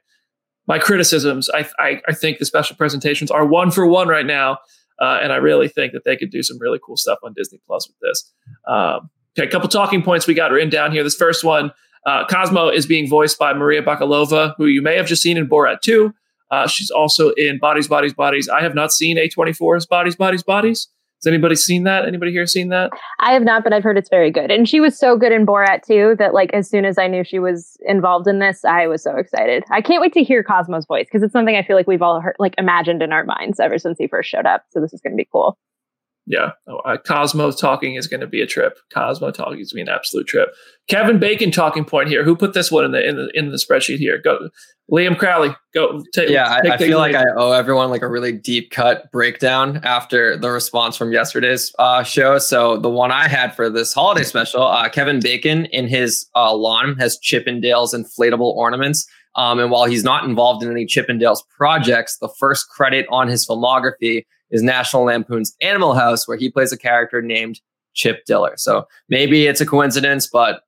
my 0.67 0.79
criticisms. 0.79 1.49
I, 1.53 1.67
I, 1.79 2.01
I 2.07 2.13
think 2.13 2.39
the 2.39 2.45
special 2.45 2.75
presentations 2.75 3.31
are 3.31 3.45
one 3.45 3.71
for 3.71 3.85
one 3.85 4.07
right 4.07 4.25
now, 4.25 4.59
uh, 5.01 5.19
and 5.21 5.31
I 5.31 5.37
really 5.37 5.67
think 5.67 5.93
that 5.93 6.03
they 6.03 6.15
could 6.17 6.29
do 6.29 6.43
some 6.43 6.57
really 6.59 6.79
cool 6.85 6.97
stuff 6.97 7.19
on 7.23 7.33
Disney 7.33 7.59
Plus 7.65 7.87
with 7.87 7.97
this. 8.01 8.31
Um, 8.67 9.09
okay, 9.37 9.47
a 9.47 9.51
couple 9.51 9.69
talking 9.69 10.01
points 10.01 10.27
we 10.27 10.33
got 10.33 10.51
written 10.51 10.69
down 10.69 10.91
here. 10.91 11.03
This 11.03 11.15
first 11.15 11.43
one. 11.43 11.71
Uh, 12.05 12.25
Cosmo 12.27 12.67
is 12.67 12.85
being 12.85 13.09
voiced 13.09 13.39
by 13.39 13.53
Maria 13.53 13.81
Bakalova, 13.81 14.55
who 14.57 14.65
you 14.65 14.81
may 14.81 14.97
have 14.97 15.07
just 15.07 15.21
seen 15.21 15.37
in 15.37 15.47
Borat 15.47 15.79
2. 15.79 16.13
Uh, 16.51 16.67
she's 16.67 16.91
also 16.91 17.29
in 17.31 17.59
Bodies, 17.59 17.87
Bodies, 17.87 18.13
Bodies. 18.13 18.49
I 18.49 18.61
have 18.61 18.75
not 18.75 18.91
seen 18.91 19.17
A24's 19.17 19.85
Bodies, 19.85 20.15
Bodies, 20.15 20.43
Bodies. 20.43 20.87
Has 21.23 21.31
anybody 21.31 21.55
seen 21.55 21.83
that? 21.85 22.05
Anybody 22.05 22.31
here 22.31 22.45
seen 22.45 22.67
that? 22.69 22.91
I 23.19 23.31
have 23.31 23.43
not, 23.43 23.63
but 23.63 23.71
I've 23.71 23.83
heard 23.83 23.97
it's 23.97 24.09
very 24.09 24.29
good. 24.29 24.51
And 24.51 24.67
she 24.67 24.81
was 24.81 24.99
so 24.99 25.17
good 25.17 25.31
in 25.31 25.45
Borat 25.45 25.83
too 25.87 26.15
that 26.19 26.33
like 26.33 26.53
as 26.53 26.69
soon 26.69 26.83
as 26.83 26.97
I 26.97 27.07
knew 27.07 27.23
she 27.23 27.39
was 27.39 27.77
involved 27.85 28.27
in 28.27 28.39
this, 28.39 28.65
I 28.65 28.87
was 28.87 29.01
so 29.01 29.15
excited. 29.15 29.63
I 29.71 29.81
can't 29.81 30.01
wait 30.01 30.11
to 30.13 30.23
hear 30.23 30.43
Cosmo's 30.43 30.85
voice 30.85 31.05
because 31.05 31.23
it's 31.23 31.31
something 31.31 31.55
I 31.55 31.63
feel 31.63 31.77
like 31.77 31.87
we've 31.87 32.01
all 32.01 32.19
heard, 32.19 32.35
like 32.39 32.55
imagined 32.57 33.01
in 33.01 33.13
our 33.13 33.23
minds 33.23 33.61
ever 33.61 33.77
since 33.77 33.97
he 33.97 34.07
first 34.07 34.29
showed 34.29 34.45
up. 34.45 34.65
So 34.71 34.81
this 34.81 34.93
is 34.93 34.99
going 34.99 35.13
to 35.13 35.17
be 35.17 35.27
cool 35.31 35.57
yeah, 36.25 36.51
oh, 36.67 36.77
uh, 36.79 36.97
Cosmo 36.97 37.51
talking 37.51 37.95
is 37.95 38.07
going 38.07 38.21
to 38.21 38.27
be 38.27 38.41
a 38.41 38.47
trip. 38.47 38.77
Cosmo 38.93 39.31
talking 39.31 39.59
is 39.59 39.73
going 39.73 39.85
to 39.85 39.89
be 39.89 39.91
an 39.91 39.95
absolute 39.95 40.27
trip. 40.27 40.49
Kevin 40.89 41.17
Bacon 41.17 41.49
talking 41.49 41.85
point 41.85 42.09
here. 42.09 42.23
Who 42.23 42.35
put 42.35 42.53
this 42.53 42.71
one 42.71 42.83
in 42.85 42.91
the 42.91 43.07
in 43.07 43.15
the 43.15 43.31
in 43.33 43.51
the 43.51 43.57
spreadsheet 43.57 43.97
here? 43.97 44.19
Go, 44.21 44.49
Liam 44.91 45.17
Crowley. 45.17 45.55
Go. 45.73 46.03
Take, 46.13 46.29
yeah, 46.29 46.59
take, 46.61 46.71
I, 46.71 46.75
I 46.75 46.77
feel 46.77 46.97
like 46.97 47.15
I 47.15 47.23
owe 47.37 47.53
everyone 47.53 47.89
like 47.89 48.01
a 48.01 48.07
really 48.07 48.33
deep 48.33 48.69
cut 48.69 49.09
breakdown 49.11 49.79
after 49.83 50.37
the 50.37 50.51
response 50.51 50.97
from 50.97 51.13
yesterday's 51.13 51.73
uh, 51.79 52.03
show. 52.03 52.37
So 52.37 52.77
the 52.77 52.89
one 52.89 53.11
I 53.11 53.27
had 53.29 53.55
for 53.55 53.69
this 53.69 53.93
holiday 53.93 54.23
special, 54.23 54.63
uh, 54.63 54.89
Kevin 54.89 55.21
Bacon 55.21 55.65
in 55.67 55.87
his 55.87 56.27
uh, 56.35 56.53
lawn 56.53 56.97
has 56.99 57.17
Chippendales 57.19 57.93
inflatable 57.95 58.53
ornaments. 58.53 59.07
Um, 59.35 59.59
and 59.59 59.71
while 59.71 59.85
he's 59.85 60.03
not 60.03 60.25
involved 60.25 60.63
in 60.63 60.69
any 60.69 60.85
Chippendales 60.85 61.39
projects, 61.57 62.17
the 62.17 62.29
first 62.37 62.69
credit 62.69 63.07
on 63.09 63.27
his 63.27 63.47
filmography 63.47 64.25
is 64.51 64.61
National 64.61 65.05
Lampoon's 65.05 65.55
Animal 65.61 65.95
House, 65.95 66.27
where 66.27 66.37
he 66.37 66.51
plays 66.51 66.71
a 66.71 66.77
character 66.77 67.21
named 67.21 67.59
Chip 67.95 68.25
Diller. 68.25 68.53
So 68.57 68.85
maybe 69.09 69.47
it's 69.47 69.61
a 69.61 69.65
coincidence, 69.65 70.27
but 70.27 70.61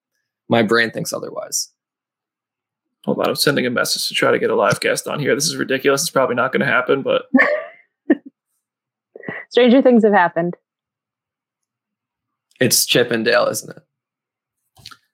my 0.50 0.62
brain 0.62 0.92
thinks 0.92 1.14
otherwise. 1.14 1.72
Hold 3.06 3.20
on, 3.20 3.30
I'm 3.30 3.36
sending 3.36 3.66
a 3.66 3.70
message 3.70 4.08
to 4.08 4.14
try 4.14 4.32
to 4.32 4.40
get 4.40 4.50
a 4.50 4.56
live 4.56 4.80
guest 4.80 5.08
on 5.08 5.20
here. 5.20 5.36
This 5.36 5.46
is 5.46 5.56
ridiculous. 5.56 6.02
It's 6.02 6.10
probably 6.10 6.36
not 6.36 6.52
going 6.52 6.62
to 6.62 6.66
happen, 6.66 7.04
but 7.04 7.26
stranger 9.50 9.82
things 9.82 10.04
have 10.04 10.14
happened. 10.14 10.56
It's 12.60 12.86
Chip 12.86 13.12
and 13.12 13.24
Dale, 13.24 13.48
isn't 13.48 13.76
it? 13.76 13.84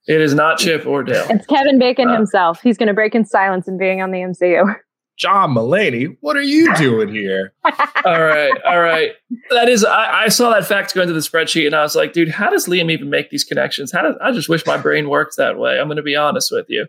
It 0.07 0.21
is 0.21 0.33
not 0.33 0.57
Chip 0.57 0.85
or 0.85 1.03
Dale. 1.03 1.25
It's 1.29 1.45
Kevin 1.47 1.79
Bacon 1.79 2.07
uh, 2.07 2.15
himself. 2.15 2.61
He's 2.61 2.77
going 2.77 2.87
to 2.87 2.93
break 2.93 3.13
in 3.13 3.25
silence 3.25 3.67
and 3.67 3.77
being 3.77 4.01
on 4.01 4.11
the 4.11 4.19
MCU. 4.19 4.75
John 5.17 5.53
Mulaney, 5.53 6.17
what 6.21 6.35
are 6.35 6.41
you 6.41 6.73
doing 6.75 7.09
here? 7.09 7.53
all 7.65 8.21
right, 8.21 8.53
all 8.65 8.79
right. 8.79 9.11
That 9.51 9.69
is, 9.69 9.85
I, 9.85 10.23
I, 10.23 10.27
saw 10.29 10.49
that 10.51 10.65
fact 10.65 10.95
go 10.95 11.01
into 11.01 11.13
the 11.13 11.19
spreadsheet, 11.19 11.67
and 11.67 11.75
I 11.75 11.83
was 11.83 11.95
like, 11.95 12.13
dude, 12.13 12.29
how 12.29 12.49
does 12.49 12.65
Liam 12.65 12.91
even 12.91 13.09
make 13.09 13.29
these 13.29 13.43
connections? 13.43 13.91
How 13.91 14.01
does 14.01 14.15
I 14.21 14.31
just 14.31 14.49
wish 14.49 14.65
my 14.65 14.77
brain 14.77 15.09
worked 15.09 15.37
that 15.37 15.59
way? 15.59 15.79
I'm 15.79 15.87
going 15.87 15.97
to 15.97 16.03
be 16.03 16.15
honest 16.15 16.51
with 16.51 16.65
you. 16.69 16.87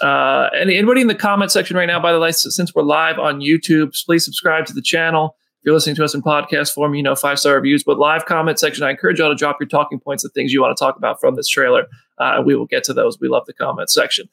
Uh, 0.00 0.48
and 0.54 0.70
anybody 0.70 1.00
in 1.00 1.06
the 1.06 1.14
comment 1.14 1.50
section 1.50 1.76
right 1.76 1.86
now, 1.86 2.00
by 2.00 2.12
the 2.12 2.20
way, 2.20 2.32
since 2.32 2.74
we're 2.74 2.82
live 2.82 3.18
on 3.18 3.40
YouTube, 3.40 3.94
please 4.04 4.24
subscribe 4.24 4.66
to 4.66 4.72
the 4.72 4.82
channel. 4.82 5.36
If 5.60 5.66
you're 5.66 5.74
listening 5.74 5.96
to 5.96 6.04
us 6.04 6.14
in 6.14 6.22
podcast 6.22 6.72
form, 6.72 6.94
you 6.94 7.02
know 7.02 7.16
five 7.16 7.38
star 7.40 7.54
reviews, 7.54 7.82
but 7.82 7.98
live 7.98 8.26
comment 8.26 8.60
section, 8.60 8.84
I 8.84 8.90
encourage 8.90 9.18
y'all 9.18 9.30
to 9.30 9.34
drop 9.34 9.56
your 9.58 9.66
talking 9.66 9.98
points, 9.98 10.22
the 10.22 10.28
things 10.28 10.52
you 10.52 10.62
want 10.62 10.76
to 10.76 10.80
talk 10.80 10.96
about 10.96 11.18
from 11.20 11.34
this 11.34 11.48
trailer. 11.48 11.86
Uh, 12.18 12.42
we 12.44 12.54
will 12.54 12.66
get 12.66 12.84
to 12.84 12.94
those. 12.94 13.18
We 13.20 13.28
love 13.28 13.46
the 13.46 13.54
comment 13.54 13.90
section. 13.90 14.28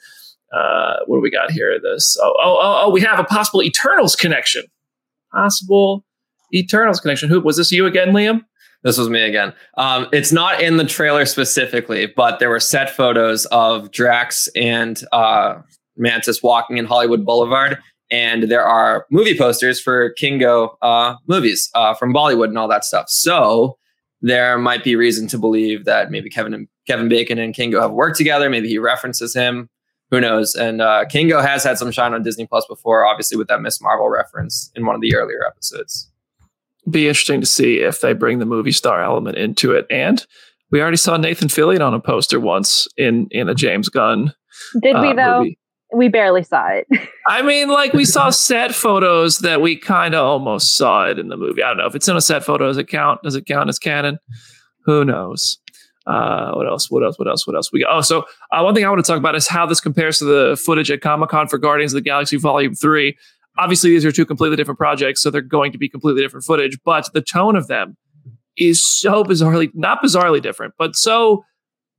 Uh, 0.54 0.98
what 1.06 1.18
do 1.18 1.22
we 1.22 1.32
got 1.32 1.52
here? 1.52 1.78
This 1.82 2.18
oh, 2.22 2.34
oh 2.42 2.60
oh 2.62 2.82
oh 2.84 2.90
we 2.90 3.02
have 3.02 3.20
a 3.20 3.24
possible 3.24 3.64
Eternals 3.64 4.16
connection. 4.16 4.64
Possible 5.32 6.06
Eternals 6.54 7.00
connection. 7.00 7.30
Who 7.30 7.42
was 7.42 7.58
this? 7.58 7.72
You 7.72 7.86
again, 7.86 8.10
Liam? 8.10 8.42
This 8.84 9.00
was 9.00 9.10
me 9.10 9.24
again. 9.24 9.52
Um, 9.78 10.08
it's 10.14 10.32
not 10.32 10.62
in 10.62 10.78
the 10.78 10.86
trailer 10.86 11.25
specifically, 11.25 12.06
but 12.06 12.38
there 12.38 12.50
were 12.50 12.60
set 12.60 12.90
photos 12.90 13.46
of 13.48 13.90
Drax 13.92 14.48
and 14.56 15.02
uh, 15.12 15.56
Mantis 15.98 16.44
walking 16.44 16.78
in 16.78 16.86
Hollywood 16.86 17.25
Boulevard, 17.25 17.80
and 18.12 18.44
there 18.44 18.64
are 18.64 19.08
movie 19.10 19.36
posters 19.36 19.82
for 19.82 20.12
Kingo 20.12 20.78
uh, 20.84 21.16
movies 21.28 21.72
uh, 21.74 21.96
from 21.96 22.14
Bollywood 22.14 22.50
and 22.50 22.60
all 22.60 22.68
that 22.68 22.86
stuff. 22.86 23.10
So 23.10 23.78
there 24.22 24.60
might 24.60 24.84
be 24.84 24.96
reason 24.96 25.28
to 25.30 25.40
believe 25.40 25.86
that 25.86 26.12
maybe 26.12 26.30
Kevin 26.30 26.54
and 26.54 26.68
Kevin 26.88 27.10
Bacon 27.10 27.40
and 27.40 27.56
Kingo 27.56 27.82
have 27.82 27.92
worked 27.92 28.18
together. 28.18 28.50
Maybe 28.50 28.68
he 28.68 28.78
references 28.78 29.34
him. 29.34 29.68
Who 30.12 30.22
knows? 30.22 30.56
And 30.56 30.82
uh, 30.82 31.06
Kingo 31.06 31.42
has 31.42 31.64
had 31.64 31.78
some 31.78 31.92
shine 31.92 32.14
on 32.14 32.24
Disney 32.24 32.46
Plus 32.46 32.66
before, 32.68 33.06
obviously 33.06 33.38
with 33.38 33.48
that 33.48 33.62
Miss 33.62 33.82
Marvel 33.82 34.10
reference 34.10 34.72
in 34.76 34.86
one 34.86 34.96
of 34.96 35.02
the 35.02 35.16
earlier 35.16 35.46
episodes. 35.46 36.10
Be 36.90 37.08
interesting 37.08 37.42
to 37.42 37.48
see 37.48 37.80
if 37.80 38.02
they 38.02 38.14
bring 38.14 38.40
the 38.40 38.46
movie 38.46 38.72
star 38.72 39.02
element 39.04 39.38
into 39.38 39.72
it. 39.72 39.88
And 39.90 40.26
we 40.72 40.82
already 40.82 40.98
saw 40.98 41.18
Nathan 41.18 41.48
Fillion 41.48 41.86
on 41.86 41.94
a 41.94 42.00
poster 42.00 42.40
once 42.40 42.88
in 42.98 43.28
in 43.32 43.50
a 43.50 43.56
James 43.56 43.90
Gunn. 43.90 44.34
Did 44.82 45.00
we 45.00 45.10
uh, 45.10 45.14
though? 45.14 45.40
movie. 45.40 45.58
We 45.94 46.10
barely 46.10 46.44
saw 46.44 46.68
it. 46.68 46.88
I 47.28 47.42
mean, 47.42 47.70
like 47.70 47.94
we 47.94 48.06
saw 48.06 48.30
set 48.30 48.76
photos 48.76 49.40
that 49.40 49.62
we 49.62 49.78
kind 49.78 50.14
of 50.14 50.26
almost 50.26 50.76
saw 50.76 51.06
it 51.06 51.18
in 51.18 51.30
the 51.30 51.38
movie. 51.38 51.64
I 51.64 51.70
don't 51.70 51.78
know 51.78 51.86
if 51.86 51.96
it's 51.96 52.08
in 52.08 52.18
a 52.18 52.22
set 52.22 52.44
photos 52.44 52.76
Does 52.76 52.78
it 52.80 52.88
count? 52.88 53.22
Does 53.24 53.36
it 53.36 53.46
count 53.46 53.70
as 53.70 53.80
canon? 53.80 54.20
Who 54.86 55.06
knows? 55.06 55.58
Uh, 56.06 56.54
what 56.54 56.68
else? 56.68 56.92
What 56.92 57.04
else? 57.04 57.18
What 57.18 57.28
else? 57.28 57.48
What 57.48 57.56
else? 57.56 57.72
We 57.72 57.82
got? 57.82 57.96
Oh, 57.96 58.02
so 58.02 58.26
uh, 58.52 58.62
one 58.62 58.76
thing 58.76 58.86
I 58.86 58.90
want 58.90 59.04
to 59.04 59.10
talk 59.10 59.18
about 59.18 59.36
is 59.36 59.48
how 59.48 59.66
this 59.66 59.82
compares 59.82 60.20
to 60.20 60.26
the 60.26 60.62
footage 60.64 60.92
at 60.92 61.02
Comic 61.02 61.30
Con 61.30 61.48
for 61.48 61.58
Guardians 61.58 61.94
of 61.94 61.98
the 61.98 62.08
Galaxy 62.08 62.38
Volume 62.38 62.76
Three. 62.76 63.18
Obviously, 63.58 63.90
these 63.90 64.06
are 64.06 64.12
two 64.12 64.26
completely 64.26 64.58
different 64.58 64.78
projects, 64.78 65.22
so 65.22 65.32
they're 65.32 65.42
going 65.42 65.72
to 65.72 65.78
be 65.78 65.90
completely 65.90 66.22
different 66.22 66.46
footage. 66.46 66.78
But 66.84 67.12
the 67.14 67.22
tone 67.22 67.56
of 67.56 67.68
them 67.68 67.98
is 68.58 68.86
so 68.86 69.24
bizarrely, 69.24 69.72
not 69.74 70.02
bizarrely 70.04 70.42
different, 70.42 70.74
but 70.78 70.96
so 70.96 71.44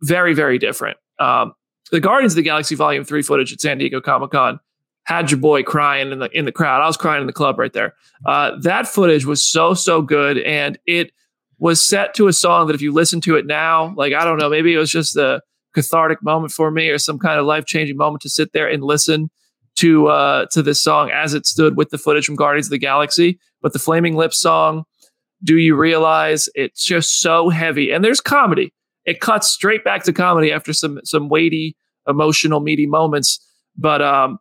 very, 0.02 0.34
very 0.34 0.58
different. 0.58 0.98
Um, 1.18 1.52
the 1.90 2.00
Guardians 2.00 2.32
of 2.32 2.36
the 2.36 2.42
Galaxy 2.42 2.74
Volume 2.74 3.04
Three 3.04 3.22
footage 3.22 3.52
at 3.52 3.60
San 3.60 3.78
Diego 3.78 4.00
Comic 4.00 4.30
Con 4.30 4.60
had 5.04 5.30
your 5.30 5.38
boy 5.38 5.62
crying 5.62 6.12
in 6.12 6.18
the 6.18 6.28
in 6.36 6.44
the 6.44 6.52
crowd. 6.52 6.82
I 6.82 6.86
was 6.86 6.96
crying 6.96 7.20
in 7.20 7.26
the 7.26 7.32
club 7.32 7.58
right 7.58 7.72
there. 7.72 7.94
Uh, 8.24 8.52
that 8.60 8.86
footage 8.86 9.24
was 9.24 9.44
so 9.44 9.74
so 9.74 10.02
good, 10.02 10.38
and 10.38 10.78
it 10.86 11.10
was 11.58 11.84
set 11.84 12.14
to 12.14 12.28
a 12.28 12.32
song 12.32 12.66
that 12.66 12.74
if 12.74 12.82
you 12.82 12.92
listen 12.92 13.20
to 13.22 13.36
it 13.36 13.46
now, 13.46 13.94
like 13.96 14.12
I 14.12 14.24
don't 14.24 14.38
know, 14.38 14.50
maybe 14.50 14.74
it 14.74 14.78
was 14.78 14.90
just 14.90 15.16
a 15.16 15.40
cathartic 15.74 16.22
moment 16.22 16.52
for 16.52 16.70
me 16.70 16.88
or 16.88 16.98
some 16.98 17.18
kind 17.18 17.38
of 17.38 17.46
life 17.46 17.66
changing 17.66 17.96
moment 17.96 18.22
to 18.22 18.30
sit 18.30 18.52
there 18.52 18.68
and 18.68 18.82
listen 18.82 19.30
to 19.76 20.08
uh, 20.08 20.46
to 20.50 20.62
this 20.62 20.82
song 20.82 21.10
as 21.10 21.34
it 21.34 21.46
stood 21.46 21.76
with 21.76 21.90
the 21.90 21.98
footage 21.98 22.26
from 22.26 22.36
Guardians 22.36 22.66
of 22.66 22.70
the 22.70 22.78
Galaxy. 22.78 23.38
But 23.62 23.72
the 23.72 23.78
Flaming 23.78 24.16
Lips 24.16 24.38
song, 24.38 24.84
do 25.44 25.56
you 25.58 25.76
realize 25.76 26.48
it's 26.54 26.84
just 26.84 27.20
so 27.20 27.48
heavy? 27.48 27.90
And 27.90 28.04
there's 28.04 28.20
comedy. 28.20 28.72
It 29.04 29.20
cuts 29.20 29.48
straight 29.48 29.84
back 29.84 30.02
to 30.04 30.12
comedy 30.12 30.50
after 30.52 30.72
some 30.72 31.00
some 31.04 31.28
weighty, 31.28 31.76
emotional, 32.08 32.60
meaty 32.60 32.86
moments. 32.86 33.38
But 33.76 34.02
um, 34.02 34.38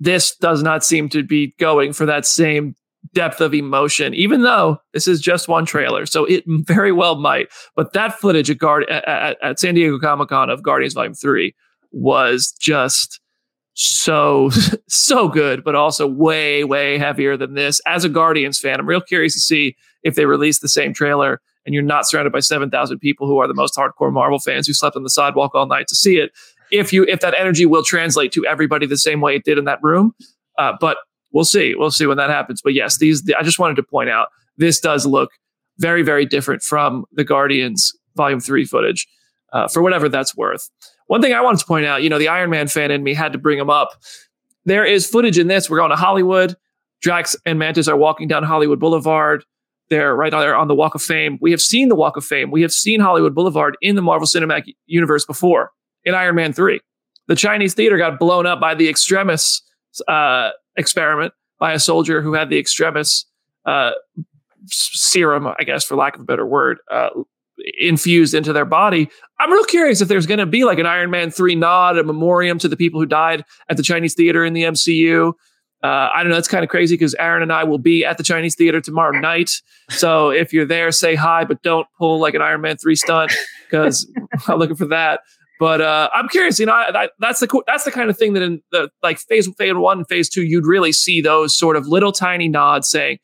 this 0.00 0.36
does 0.36 0.62
not 0.62 0.84
seem 0.84 1.08
to 1.10 1.22
be 1.22 1.54
going 1.58 1.92
for 1.92 2.06
that 2.06 2.26
same 2.26 2.74
depth 3.14 3.40
of 3.40 3.54
emotion, 3.54 4.12
even 4.14 4.42
though 4.42 4.78
this 4.92 5.08
is 5.08 5.20
just 5.20 5.48
one 5.48 5.64
trailer. 5.64 6.06
So 6.06 6.24
it 6.24 6.44
very 6.46 6.92
well 6.92 7.16
might. 7.16 7.48
But 7.74 7.92
that 7.92 8.18
footage 8.18 8.50
at, 8.50 8.58
Guard- 8.58 8.88
at, 8.90 9.36
at, 9.42 9.58
San 9.58 9.74
Diego 9.74 9.98
Comic 9.98 10.28
Con 10.28 10.50
of 10.50 10.62
Guardians 10.62 10.94
Volume 10.94 11.14
3 11.14 11.54
was 11.92 12.52
just 12.60 13.20
so, 13.74 14.50
so 14.88 15.28
good, 15.28 15.64
but 15.64 15.74
also 15.74 16.06
way, 16.06 16.64
way 16.64 16.98
heavier 16.98 17.36
than 17.36 17.54
this. 17.54 17.80
As 17.86 18.04
a 18.04 18.08
Guardians 18.08 18.58
fan, 18.58 18.80
I'm 18.80 18.88
real 18.88 19.00
curious 19.00 19.34
to 19.34 19.40
see 19.40 19.76
if 20.02 20.16
they 20.16 20.26
release 20.26 20.60
the 20.60 20.68
same 20.68 20.92
trailer 20.92 21.40
and 21.66 21.74
you're 21.74 21.82
not 21.82 22.06
surrounded 22.06 22.32
by 22.32 22.40
7,000 22.40 22.98
people 22.98 23.26
who 23.26 23.38
are 23.38 23.48
the 23.48 23.54
most 23.54 23.74
hardcore 23.74 24.12
Marvel 24.12 24.38
fans 24.38 24.66
who 24.66 24.74
slept 24.74 24.96
on 24.96 25.02
the 25.02 25.10
sidewalk 25.10 25.54
all 25.54 25.66
night 25.66 25.88
to 25.88 25.96
see 25.96 26.18
it. 26.18 26.30
If 26.70 26.92
you 26.92 27.04
if 27.04 27.20
that 27.20 27.34
energy 27.38 27.66
will 27.66 27.84
translate 27.84 28.32
to 28.32 28.44
everybody 28.46 28.86
the 28.86 28.96
same 28.96 29.20
way 29.20 29.36
it 29.36 29.44
did 29.44 29.58
in 29.58 29.64
that 29.64 29.78
room, 29.82 30.14
uh, 30.58 30.72
but 30.80 30.98
we'll 31.34 31.44
see. 31.44 31.74
We'll 31.74 31.90
see 31.90 32.06
when 32.06 32.16
that 32.16 32.30
happens. 32.30 32.62
But 32.62 32.72
yes, 32.72 32.96
these 32.96 33.30
I 33.38 33.42
just 33.42 33.58
wanted 33.58 33.76
to 33.76 33.82
point 33.82 34.08
out 34.08 34.28
this 34.56 34.80
does 34.80 35.04
look 35.04 35.30
very 35.78 36.02
very 36.02 36.24
different 36.24 36.62
from 36.62 37.04
the 37.12 37.24
Guardians 37.24 37.92
Volume 38.16 38.40
Three 38.40 38.64
footage, 38.64 39.06
uh, 39.52 39.68
for 39.68 39.82
whatever 39.82 40.08
that's 40.08 40.34
worth. 40.34 40.70
One 41.08 41.20
thing 41.20 41.34
I 41.34 41.42
wanted 41.42 41.60
to 41.60 41.66
point 41.66 41.84
out, 41.84 42.02
you 42.02 42.08
know, 42.08 42.18
the 42.18 42.28
Iron 42.28 42.48
Man 42.48 42.68
fan 42.68 42.90
in 42.90 43.02
me 43.02 43.12
had 43.12 43.32
to 43.32 43.38
bring 43.38 43.58
him 43.58 43.68
up. 43.68 43.90
There 44.64 44.86
is 44.86 45.06
footage 45.06 45.38
in 45.38 45.48
this. 45.48 45.68
We're 45.68 45.76
going 45.76 45.90
to 45.90 45.96
Hollywood. 45.96 46.56
Drax 47.02 47.36
and 47.44 47.58
Mantis 47.58 47.86
are 47.86 47.96
walking 47.98 48.28
down 48.28 48.44
Hollywood 48.44 48.80
Boulevard. 48.80 49.44
They're 49.90 50.16
right 50.16 50.30
there 50.30 50.56
on 50.56 50.68
the 50.68 50.74
Walk 50.74 50.94
of 50.94 51.02
Fame. 51.02 51.38
We 51.42 51.50
have 51.50 51.60
seen 51.60 51.90
the 51.90 51.94
Walk 51.94 52.16
of 52.16 52.24
Fame. 52.24 52.50
We 52.50 52.62
have 52.62 52.72
seen 52.72 53.00
Hollywood 53.00 53.34
Boulevard 53.34 53.76
in 53.82 53.94
the 53.94 54.00
Marvel 54.00 54.26
Cinematic 54.26 54.74
Universe 54.86 55.26
before 55.26 55.72
in 56.04 56.14
Iron 56.14 56.36
Man 56.36 56.54
3. 56.54 56.80
The 57.28 57.36
Chinese 57.36 57.74
theater 57.74 57.98
got 57.98 58.18
blown 58.18 58.46
up 58.46 58.58
by 58.58 58.74
the 58.74 58.88
extremists 58.88 59.62
uh, 60.08 60.50
experiment 60.76 61.32
by 61.58 61.72
a 61.72 61.78
soldier 61.78 62.22
who 62.22 62.34
had 62.34 62.50
the 62.50 62.58
extremis 62.58 63.26
uh, 63.66 63.92
serum, 64.66 65.46
I 65.46 65.64
guess, 65.64 65.84
for 65.84 65.96
lack 65.96 66.14
of 66.14 66.22
a 66.22 66.24
better 66.24 66.46
word, 66.46 66.78
uh, 66.90 67.10
infused 67.78 68.34
into 68.34 68.52
their 68.52 68.64
body. 68.64 69.08
I'm 69.38 69.52
real 69.52 69.64
curious 69.64 70.00
if 70.00 70.08
there's 70.08 70.26
going 70.26 70.38
to 70.38 70.46
be 70.46 70.64
like 70.64 70.78
an 70.78 70.86
Iron 70.86 71.10
Man 71.10 71.30
3 71.30 71.54
nod, 71.54 71.98
a 71.98 72.04
memoriam 72.04 72.58
to 72.58 72.68
the 72.68 72.76
people 72.76 73.00
who 73.00 73.06
died 73.06 73.44
at 73.68 73.76
the 73.76 73.82
Chinese 73.82 74.14
theater 74.14 74.44
in 74.44 74.52
the 74.52 74.62
MCU. 74.62 75.32
Uh, 75.82 76.08
I 76.14 76.22
don't 76.22 76.32
know. 76.32 76.38
It's 76.38 76.48
kind 76.48 76.64
of 76.64 76.70
crazy 76.70 76.94
because 76.94 77.14
Aaron 77.16 77.42
and 77.42 77.52
I 77.52 77.64
will 77.64 77.78
be 77.78 78.04
at 78.06 78.16
the 78.16 78.24
Chinese 78.24 78.54
theater 78.54 78.80
tomorrow 78.80 79.18
night. 79.18 79.50
So 79.90 80.30
if 80.30 80.52
you're 80.52 80.64
there, 80.64 80.90
say 80.90 81.14
hi, 81.14 81.44
but 81.44 81.62
don't 81.62 81.86
pull 81.98 82.18
like 82.18 82.34
an 82.34 82.40
Iron 82.40 82.62
Man 82.62 82.78
3 82.78 82.96
stunt 82.96 83.32
because 83.68 84.10
I'm 84.48 84.58
looking 84.58 84.76
for 84.76 84.86
that. 84.86 85.20
But 85.60 85.80
uh, 85.80 86.10
I'm 86.12 86.28
curious, 86.28 86.58
you 86.58 86.66
know, 86.66 86.72
I, 86.72 87.04
I, 87.04 87.08
that's 87.20 87.40
the 87.40 87.62
that's 87.66 87.84
the 87.84 87.92
kind 87.92 88.10
of 88.10 88.18
thing 88.18 88.32
that 88.32 88.42
in 88.42 88.60
the 88.72 88.90
like 89.02 89.18
phase 89.18 89.48
phase 89.56 89.74
one 89.74 90.04
phase 90.04 90.28
two, 90.28 90.42
you'd 90.42 90.66
really 90.66 90.92
see 90.92 91.20
those 91.20 91.56
sort 91.56 91.76
of 91.76 91.86
little 91.86 92.12
tiny 92.12 92.48
nods 92.48 92.88
saying, 92.88 93.18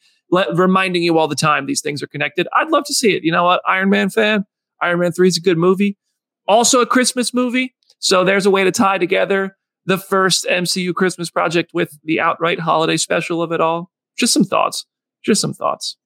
reminding 0.54 1.02
you 1.02 1.18
all 1.18 1.28
the 1.28 1.34
time 1.34 1.66
these 1.66 1.80
things 1.80 2.02
are 2.02 2.06
connected. 2.06 2.46
I'd 2.54 2.70
love 2.70 2.84
to 2.84 2.94
see 2.94 3.14
it. 3.16 3.24
You 3.24 3.32
know 3.32 3.44
what, 3.44 3.62
Iron 3.66 3.90
Man 3.90 4.10
fan, 4.10 4.44
Iron 4.80 5.00
Man 5.00 5.12
three 5.12 5.28
is 5.28 5.36
a 5.36 5.40
good 5.40 5.58
movie, 5.58 5.96
also 6.46 6.80
a 6.80 6.86
Christmas 6.86 7.34
movie. 7.34 7.74
So 7.98 8.24
there's 8.24 8.46
a 8.46 8.50
way 8.50 8.64
to 8.64 8.70
tie 8.70 8.98
together 8.98 9.56
the 9.86 9.98
first 9.98 10.46
MCU 10.48 10.94
Christmas 10.94 11.30
project 11.30 11.72
with 11.74 11.98
the 12.04 12.20
outright 12.20 12.60
holiday 12.60 12.96
special 12.96 13.42
of 13.42 13.52
it 13.52 13.60
all. 13.60 13.90
Just 14.16 14.32
some 14.32 14.44
thoughts. 14.44 14.86
Just 15.24 15.40
some 15.40 15.52
thoughts. 15.52 15.96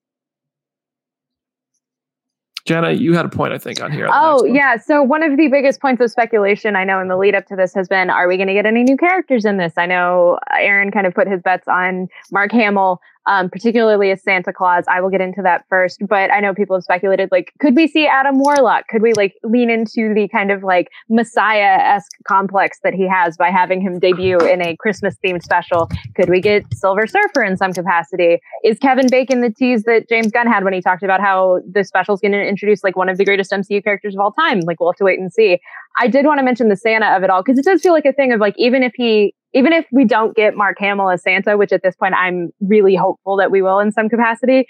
Jenna, 2.64 2.92
you 2.92 3.12
had 3.12 3.26
a 3.26 3.28
point, 3.28 3.52
I 3.52 3.59
think, 3.59 3.83
on 3.83 3.92
here. 3.92 4.06
on 4.06 4.12
Oh, 4.14 4.44
yeah. 4.44 4.76
So, 4.76 5.02
one 5.02 5.23
of 5.23 5.37
the 5.37 5.49
biggest 5.49 5.80
points 5.80 6.00
of 6.00 6.11
speculation 6.11 6.76
I 6.76 6.85
know 6.85 6.99
in 6.99 7.09
the 7.09 7.16
lead 7.16 7.35
up 7.35 7.47
to 7.47 7.56
this 7.56 7.75
has 7.75 7.88
been 7.88 8.09
are 8.09 8.26
we 8.26 8.37
going 8.37 8.49
to 8.49 8.54
get 8.54 8.64
any 8.64 8.83
new 8.83 8.97
characters 8.97 9.44
in 9.44 9.59
this? 9.59 9.75
I 9.76 9.85
know 9.85 10.38
uh, 10.50 10.56
Aaron 10.59 10.90
kind 10.90 11.06
of 11.06 11.14
put 11.14 11.28
his 11.28 11.42
bets 11.42 11.68
on 11.68 12.09
Mark 12.33 12.52
Hamill, 12.52 13.02
um, 13.26 13.49
particularly 13.49 14.11
as 14.11 14.23
Santa 14.23 14.52
Claus. 14.52 14.85
I 14.88 15.00
will 15.00 15.11
get 15.11 15.21
into 15.21 15.43
that 15.43 15.64
first. 15.69 16.00
But 16.07 16.33
I 16.33 16.40
know 16.40 16.54
people 16.54 16.76
have 16.76 16.85
speculated 16.85 17.31
like, 17.33 17.52
could 17.61 17.75
we 17.75 17.88
see 17.88 18.07
Adam 18.07 18.38
Warlock? 18.38 18.88
Could 18.88 19.02
we 19.02 19.12
like 19.14 19.35
lean 19.43 19.71
into 19.71 20.12
the 20.14 20.28
kind 20.28 20.50
of 20.50 20.62
like 20.62 20.88
Messiah 21.09 21.78
esque 21.81 22.12
complex 22.26 22.78
that 22.83 22.95
he 22.95 23.09
has 23.09 23.37
by 23.37 23.50
having 23.50 23.81
him 23.81 23.99
debut 23.99 24.38
in 24.38 24.62
a 24.62 24.76
Christmas 24.76 25.16
themed 25.25 25.43
special? 25.43 25.88
Could 26.16 26.28
we 26.28 26.40
get 26.40 26.64
Silver 26.75 27.07
Surfer 27.07 27.43
in 27.43 27.57
some 27.57 27.73
capacity? 27.73 28.40
Is 28.62 28.78
Kevin 28.78 29.09
Bacon 29.09 29.40
the 29.40 29.50
tease 29.50 29.85
that 29.85 30.09
James 30.09 30.31
Gunn 30.31 30.47
had 30.47 30.64
when 30.64 30.73
he 30.73 30.81
talked 30.81 31.02
about 31.02 31.21
how 31.21 31.61
the 31.71 31.85
special 31.85 32.14
is 32.14 32.21
going 32.21 32.33
to 32.33 32.47
introduce 32.47 32.85
like 32.85 32.97
one 32.97 33.09
of 33.09 33.19
the 33.19 33.25
greatest 33.25 33.50
MCU 33.50 33.83
characters 33.83 34.14
of 34.14 34.21
all 34.21 34.33
time? 34.33 34.61
Like, 34.61 34.81
we'll 34.81 34.90
have 34.90 34.99
to 34.99 35.04
wait 35.04 35.19
and 35.19 35.33
see. 35.33 35.59
I 35.97 36.09
did 36.09 36.26
want 36.26 36.38
to 36.38 36.45
mention 36.45 36.69
the 36.69 36.76
Santa 36.76 37.07
of 37.16 37.23
it 37.23 37.31
all 37.31 37.43
because 37.43 37.59
it 37.59 37.64
does 37.64 37.81
feel 37.81 37.93
like 37.93 38.04
a 38.04 38.12
thing 38.12 38.33
of 38.33 38.40
like, 38.40 38.54
even 38.59 38.83
if 38.83 38.93
he, 38.95 39.35
even 39.54 39.73
if 39.73 39.87
we 39.92 40.04
don't 40.04 40.37
get 40.37 40.56
Mark 40.56 40.76
Hamill 40.78 41.11
as 41.11 41.23
Santa, 41.23 41.56
which 41.56 41.73
at 41.73 41.82
this 41.82 41.96
point 41.96 42.14
I'm 42.14 42.50
really 42.61 42.94
hopeful 42.94 43.37
that 43.37 43.50
we 43.50 43.62
will 43.62 43.78
in 43.78 43.92
some 43.92 44.08
capacity, 44.08 44.66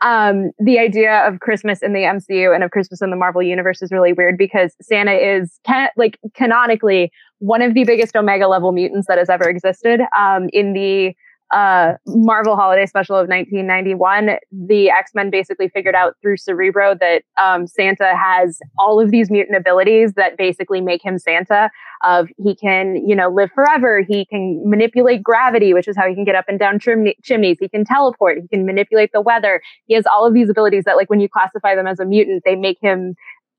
um, 0.00 0.50
the 0.58 0.78
idea 0.78 1.26
of 1.28 1.40
Christmas 1.40 1.80
in 1.80 1.92
the 1.92 2.00
MCU 2.00 2.52
and 2.52 2.64
of 2.64 2.72
Christmas 2.72 3.00
in 3.00 3.10
the 3.10 3.16
Marvel 3.16 3.42
universe 3.42 3.82
is 3.82 3.92
really 3.92 4.12
weird 4.12 4.36
because 4.36 4.74
Santa 4.82 5.12
is 5.12 5.60
like 5.96 6.18
canonically 6.34 7.12
one 7.38 7.62
of 7.62 7.74
the 7.74 7.84
biggest 7.84 8.16
Omega 8.16 8.48
level 8.48 8.72
mutants 8.72 9.06
that 9.06 9.18
has 9.18 9.28
ever 9.28 9.48
existed. 9.48 10.00
Um, 10.18 10.48
in 10.52 10.72
the 10.72 11.14
uh, 11.52 11.94
Marvel 12.06 12.56
Holiday 12.56 12.86
Special 12.86 13.16
of 13.16 13.28
1991, 13.28 14.38
the 14.50 14.90
X 14.90 15.12
Men 15.14 15.30
basically 15.30 15.68
figured 15.68 15.94
out 15.94 16.16
through 16.22 16.38
Cerebro 16.38 16.94
that 16.98 17.24
um, 17.40 17.66
Santa 17.66 18.16
has 18.16 18.58
all 18.78 19.00
of 19.00 19.10
these 19.10 19.30
mutant 19.30 19.56
abilities 19.56 20.14
that 20.14 20.36
basically 20.38 20.80
make 20.80 21.04
him 21.04 21.18
Santa. 21.18 21.70
Of 22.04 22.28
he 22.36 22.56
can, 22.56 22.96
you 23.06 23.14
know, 23.14 23.28
live 23.28 23.50
forever. 23.54 24.02
He 24.06 24.24
can 24.24 24.60
manipulate 24.64 25.22
gravity, 25.22 25.72
which 25.72 25.86
is 25.86 25.96
how 25.96 26.08
he 26.08 26.14
can 26.14 26.24
get 26.24 26.34
up 26.34 26.46
and 26.48 26.58
down 26.58 26.80
chimney- 26.80 27.16
chimneys. 27.22 27.58
He 27.60 27.68
can 27.68 27.84
teleport. 27.84 28.38
He 28.40 28.48
can 28.48 28.66
manipulate 28.66 29.10
the 29.12 29.20
weather. 29.20 29.60
He 29.86 29.94
has 29.94 30.04
all 30.06 30.26
of 30.26 30.34
these 30.34 30.48
abilities 30.48 30.84
that, 30.84 30.96
like, 30.96 31.10
when 31.10 31.20
you 31.20 31.28
classify 31.28 31.76
them 31.76 31.86
as 31.86 32.00
a 32.00 32.04
mutant, 32.04 32.42
they 32.44 32.56
make 32.56 32.78
him 32.80 33.14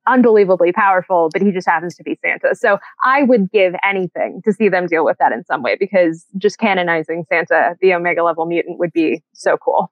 unbelievably 0.07 0.71
powerful, 0.73 1.29
but 1.31 1.41
he 1.41 1.51
just 1.51 1.67
happens 1.67 1.95
to 1.95 2.03
be 2.03 2.17
Santa. 2.23 2.55
So 2.55 2.77
I 3.03 3.23
would 3.23 3.51
give 3.51 3.73
anything 3.83 4.41
to 4.45 4.51
see 4.53 4.69
them 4.69 4.87
deal 4.87 5.05
with 5.05 5.17
that 5.19 5.31
in 5.31 5.43
some 5.45 5.63
way 5.63 5.75
because 5.79 6.25
just 6.37 6.57
canonizing 6.59 7.25
Santa, 7.29 7.75
the 7.81 7.93
Omega 7.93 8.23
level 8.23 8.45
mutant, 8.45 8.79
would 8.79 8.91
be 8.93 9.23
so 9.33 9.57
cool. 9.57 9.91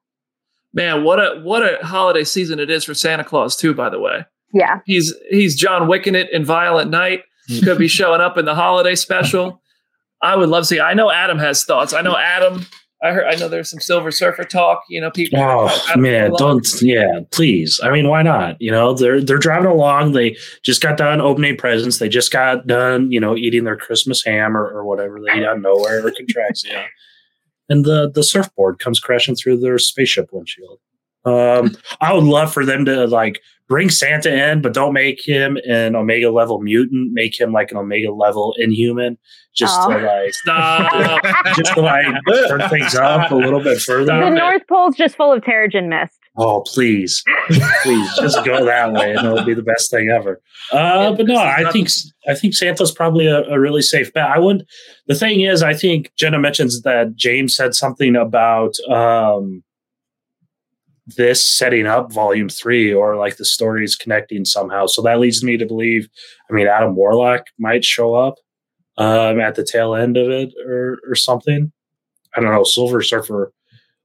Man, 0.74 1.04
what 1.04 1.18
a 1.18 1.40
what 1.42 1.62
a 1.62 1.84
holiday 1.86 2.24
season 2.24 2.58
it 2.58 2.70
is 2.70 2.84
for 2.84 2.94
Santa 2.94 3.24
Claus 3.24 3.56
too. 3.56 3.74
By 3.74 3.90
the 3.90 3.98
way, 4.00 4.24
Yeah. 4.54 4.80
he's 4.86 5.14
he's 5.30 5.54
John 5.54 5.86
Wicking 5.88 6.14
it 6.14 6.30
in 6.32 6.44
Violent 6.44 6.90
Night. 6.90 7.22
Could 7.62 7.78
be 7.78 7.88
showing 8.00 8.20
up 8.20 8.38
in 8.38 8.44
the 8.46 8.54
holiday 8.54 8.94
special. 8.94 9.60
I 10.22 10.36
would 10.36 10.48
love 10.48 10.62
to 10.62 10.66
see. 10.68 10.80
I 10.80 10.94
know 10.94 11.10
Adam 11.10 11.38
has 11.40 11.64
thoughts. 11.64 11.92
I 11.92 12.00
know 12.00 12.16
Adam. 12.16 12.64
I 13.02 13.10
heard. 13.10 13.24
I 13.26 13.34
know 13.34 13.48
there's 13.48 13.68
some 13.68 13.80
Silver 13.80 14.12
Surfer 14.12 14.44
talk. 14.44 14.84
You 14.88 15.00
know, 15.00 15.10
people. 15.10 15.40
Oh 15.40 15.70
man, 15.96 16.32
don't 16.36 16.66
yeah, 16.80 17.20
please. 17.32 17.80
I 17.82 17.90
mean, 17.90 18.08
why 18.08 18.22
not? 18.22 18.56
You 18.60 18.70
know, 18.70 18.94
they're 18.94 19.20
they're 19.20 19.38
driving 19.38 19.70
along. 19.70 20.12
They 20.12 20.36
just 20.62 20.80
got 20.80 20.96
done 20.96 21.20
opening 21.20 21.56
presents. 21.56 21.98
They 21.98 22.08
just 22.08 22.30
got 22.30 22.66
done, 22.66 23.10
you 23.10 23.18
know, 23.18 23.36
eating 23.36 23.64
their 23.64 23.76
Christmas 23.76 24.24
ham 24.24 24.56
or, 24.56 24.68
or 24.68 24.84
whatever 24.84 25.18
they 25.20 25.40
eat 25.40 25.46
on 25.46 25.62
Knowhere 25.62 26.04
or 26.04 26.10
Contraxia. 26.12 26.70
Yeah, 26.70 26.86
and 27.68 27.84
the 27.84 28.10
the 28.10 28.22
surfboard 28.22 28.78
comes 28.78 29.00
crashing 29.00 29.34
through 29.34 29.58
their 29.58 29.78
spaceship 29.78 30.28
windshield. 30.32 30.78
Um, 31.24 31.76
I 32.00 32.12
would 32.12 32.24
love 32.24 32.52
for 32.52 32.64
them 32.64 32.84
to 32.84 33.06
like 33.06 33.40
bring 33.72 33.88
Santa 33.88 34.50
in, 34.50 34.60
but 34.60 34.74
don't 34.74 34.92
make 34.92 35.26
him 35.26 35.56
an 35.66 35.96
Omega 35.96 36.30
level 36.30 36.60
mutant. 36.60 37.08
Make 37.14 37.40
him 37.40 37.52
like 37.52 37.70
an 37.70 37.78
Omega 37.78 38.12
level 38.12 38.54
Inhuman, 38.58 39.16
just 39.56 39.74
Oh. 39.80 39.88
to 39.90 39.98
like 39.98 40.34
Stop. 40.34 41.22
just 41.56 41.72
to 41.72 41.80
like 41.80 42.04
turn 42.48 42.68
things 42.68 42.94
up 42.94 43.30
a 43.30 43.34
little 43.34 43.60
bit 43.60 43.80
further. 43.80 44.12
The 44.12 44.28
North 44.28 44.60
Pole's 44.68 44.94
just 44.94 45.16
full 45.16 45.32
of 45.32 45.40
Terrigen 45.42 45.88
mist. 45.88 46.18
Oh, 46.36 46.62
please, 46.66 47.24
please, 47.82 48.08
just 48.18 48.44
go 48.44 48.62
that 48.64 48.92
way, 48.92 49.14
and 49.14 49.26
it'll 49.26 49.44
be 49.44 49.54
the 49.54 49.62
best 49.62 49.90
thing 49.90 50.10
ever. 50.14 50.40
Uh, 50.70 51.12
but 51.14 51.26
no, 51.26 51.36
I 51.36 51.70
think 51.72 51.88
I 52.28 52.34
think 52.34 52.52
Santa's 52.52 52.92
probably 52.92 53.26
a, 53.26 53.40
a 53.44 53.58
really 53.58 53.82
safe 53.82 54.12
bet. 54.12 54.28
I 54.28 54.38
wouldn't. 54.38 54.68
The 55.06 55.14
thing 55.14 55.40
is, 55.40 55.62
I 55.62 55.72
think 55.72 56.10
Jenna 56.18 56.38
mentions 56.38 56.82
that 56.82 57.16
James 57.16 57.56
said 57.56 57.74
something 57.74 58.16
about 58.16 58.74
um, 58.90 59.62
this 61.16 61.46
setting 61.46 61.86
up 61.86 62.12
Volume 62.12 62.48
Three, 62.48 62.92
or 62.92 63.16
like 63.16 63.36
the 63.36 63.44
stories 63.44 63.96
connecting 63.96 64.44
somehow. 64.44 64.86
So 64.86 65.02
that 65.02 65.20
leads 65.20 65.42
me 65.42 65.56
to 65.56 65.66
believe. 65.66 66.08
I 66.50 66.54
mean, 66.54 66.66
Adam 66.66 66.94
Warlock 66.94 67.46
might 67.58 67.84
show 67.84 68.14
up 68.14 68.34
um, 68.98 69.40
at 69.40 69.54
the 69.54 69.64
tail 69.64 69.94
end 69.94 70.16
of 70.16 70.30
it, 70.30 70.52
or 70.66 70.98
or 71.08 71.14
something. 71.14 71.72
I 72.34 72.40
don't 72.40 72.52
know. 72.52 72.64
Silver 72.64 73.02
Surfer 73.02 73.52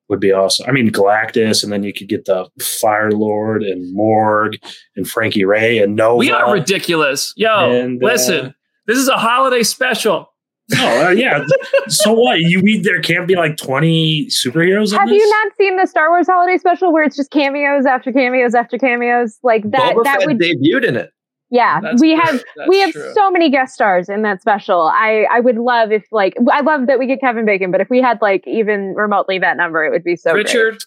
would 0.10 0.20
be 0.20 0.32
awesome. 0.32 0.66
I 0.68 0.72
mean, 0.72 0.90
Galactus, 0.90 1.64
and 1.64 1.72
then 1.72 1.84
you 1.84 1.94
could 1.94 2.08
get 2.08 2.26
the 2.26 2.50
Fire 2.62 3.12
Lord 3.12 3.64
and 3.64 3.94
Morg 3.94 4.54
and 4.96 5.08
Frankie 5.08 5.44
Raye 5.44 5.80
and 5.80 5.96
Nova. 5.96 6.18
we 6.18 6.32
are 6.32 6.52
ridiculous. 6.54 7.34
Yo, 7.36 7.72
And, 7.72 8.02
uh, 8.02 8.08
listen. 8.08 8.56
This 8.86 8.98
is 8.98 9.10
a 9.10 9.18
holiday 9.18 9.64
special. 9.64 10.32
Oh 10.76 11.08
uh, 11.08 11.10
yeah. 11.12 11.46
so 11.88 12.12
what? 12.14 12.40
You 12.42 12.62
mean 12.62 12.82
there 12.82 13.00
can't 13.02 13.26
be 13.28 13.36
like 13.36 13.56
twenty 13.58 14.28
superheroes? 14.28 14.92
in 14.92 15.00
Have 15.00 15.08
this? 15.08 15.18
you 15.18 15.30
not 15.30 15.54
seen 15.58 15.78
the 15.78 15.86
Star 15.86 16.10
Wars 16.10 16.28
holiday 16.28 16.58
special 16.58 16.92
where 16.92 17.04
it's 17.04 17.16
just 17.16 17.32
cameos 17.32 17.86
after 17.86 18.12
cameos 18.12 18.54
after 18.54 18.78
cameos? 18.78 19.40
Like 19.44 19.64
that 19.72 19.96
Boba 19.96 20.04
that 20.04 20.20
Fett 20.20 20.28
would 20.28 20.40
debuted 20.40 20.84
in 20.86 20.98
it. 20.98 21.12
yeah. 21.50 21.80
That's 21.80 22.02
we 22.02 22.16
true. 22.16 22.22
have 22.26 22.44
That's 22.58 22.70
we 22.70 22.80
have 22.82 22.92
true. 22.92 23.14
so 23.14 23.32
many 23.32 23.50
guest 23.50 23.74
stars 23.76 24.10
in 24.10 24.24
that 24.24 24.42
special. 24.42 24.92
I 24.94 25.26
I 25.32 25.40
would 25.40 25.58
love 25.58 25.92
if 25.94 26.04
like 26.12 26.34
I 26.52 26.60
love 26.60 26.88
that 26.88 27.00
we 27.00 27.08
get 27.08 27.22
Kevin 27.22 27.46
Bacon, 27.46 27.72
but 27.72 27.80
if 27.80 27.90
we 27.90 28.02
had 28.02 28.22
like 28.22 28.44
even 28.46 28.94
remotely 28.96 29.40
that 29.40 29.56
number, 29.56 29.86
it 29.86 29.92
would 29.92 30.04
be 30.04 30.18
so 30.18 30.34
great. 30.34 30.48
Richard 30.48 30.80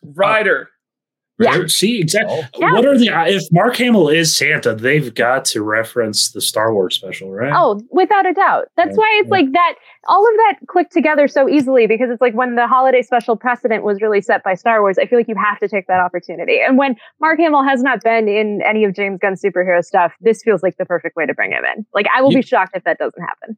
Rider. 1.41 1.63
Yeah. 1.63 1.67
See 1.69 1.99
exactly. 2.01 2.37
Oh. 2.41 2.47
Yeah. 2.59 2.73
What 2.75 2.85
are 2.87 2.97
the 2.99 3.11
uh, 3.11 3.25
if 3.27 3.43
Mark 3.51 3.77
Hamill 3.77 4.09
is 4.09 4.35
Santa? 4.35 4.75
They've 4.75 5.13
got 5.15 5.45
to 5.47 5.63
reference 5.63 6.31
the 6.33 6.41
Star 6.41 6.73
Wars 6.75 6.95
special, 6.95 7.33
right? 7.33 7.53
Oh, 7.55 7.81
without 7.91 8.27
a 8.27 8.33
doubt. 8.35 8.67
That's 8.77 8.91
Yeah, 8.91 8.97
why 8.97 9.19
it's 9.21 9.27
yeah. 9.29 9.31
like 9.31 9.53
that. 9.53 9.75
All 10.09 10.27
of 10.27 10.35
that 10.37 10.59
clicked 10.67 10.93
together 10.93 11.29
so 11.29 11.49
easily 11.49 11.87
because 11.87 12.11
it's 12.11 12.21
like 12.21 12.35
when 12.35 12.55
the 12.57 12.67
holiday 12.67 13.03
special 13.03 13.37
precedent 13.37 13.85
was 13.85 14.01
really 14.01 14.21
set 14.21 14.43
by 14.45 14.55
Star 14.55 14.81
Wars, 14.81 14.99
I 14.99 15.07
feel 15.07 15.19
like 15.19 15.29
you 15.29 15.35
have 15.37 15.59
to 15.61 15.69
take 15.69 15.87
that 15.89 16.01
opportunity. 16.01 16.59
And 16.67 16.79
when 16.79 16.97
Mark 17.21 17.39
Hamill 17.39 17.63
has 17.65 17.83
not 17.83 18.03
been 18.03 18.29
in 18.29 18.61
any 18.63 18.85
of 18.85 18.95
James 18.95 19.19
Gunn's 19.21 19.43
superhero 19.43 19.85
stuff, 19.85 20.13
this 20.21 20.43
feels 20.43 20.63
like 20.63 20.77
the 20.79 20.85
perfect 20.87 21.17
way 21.17 21.27
to 21.27 21.35
bring 21.35 21.53
him 21.53 21.65
in. 21.77 21.85
Like 21.95 22.07
I 22.17 22.23
will 22.23 22.31
You- 22.33 22.39
be 22.39 22.43
shocked 22.43 22.77
if 22.77 22.85
that 22.85 22.99
doesn't 22.99 23.23
happen. 23.23 23.57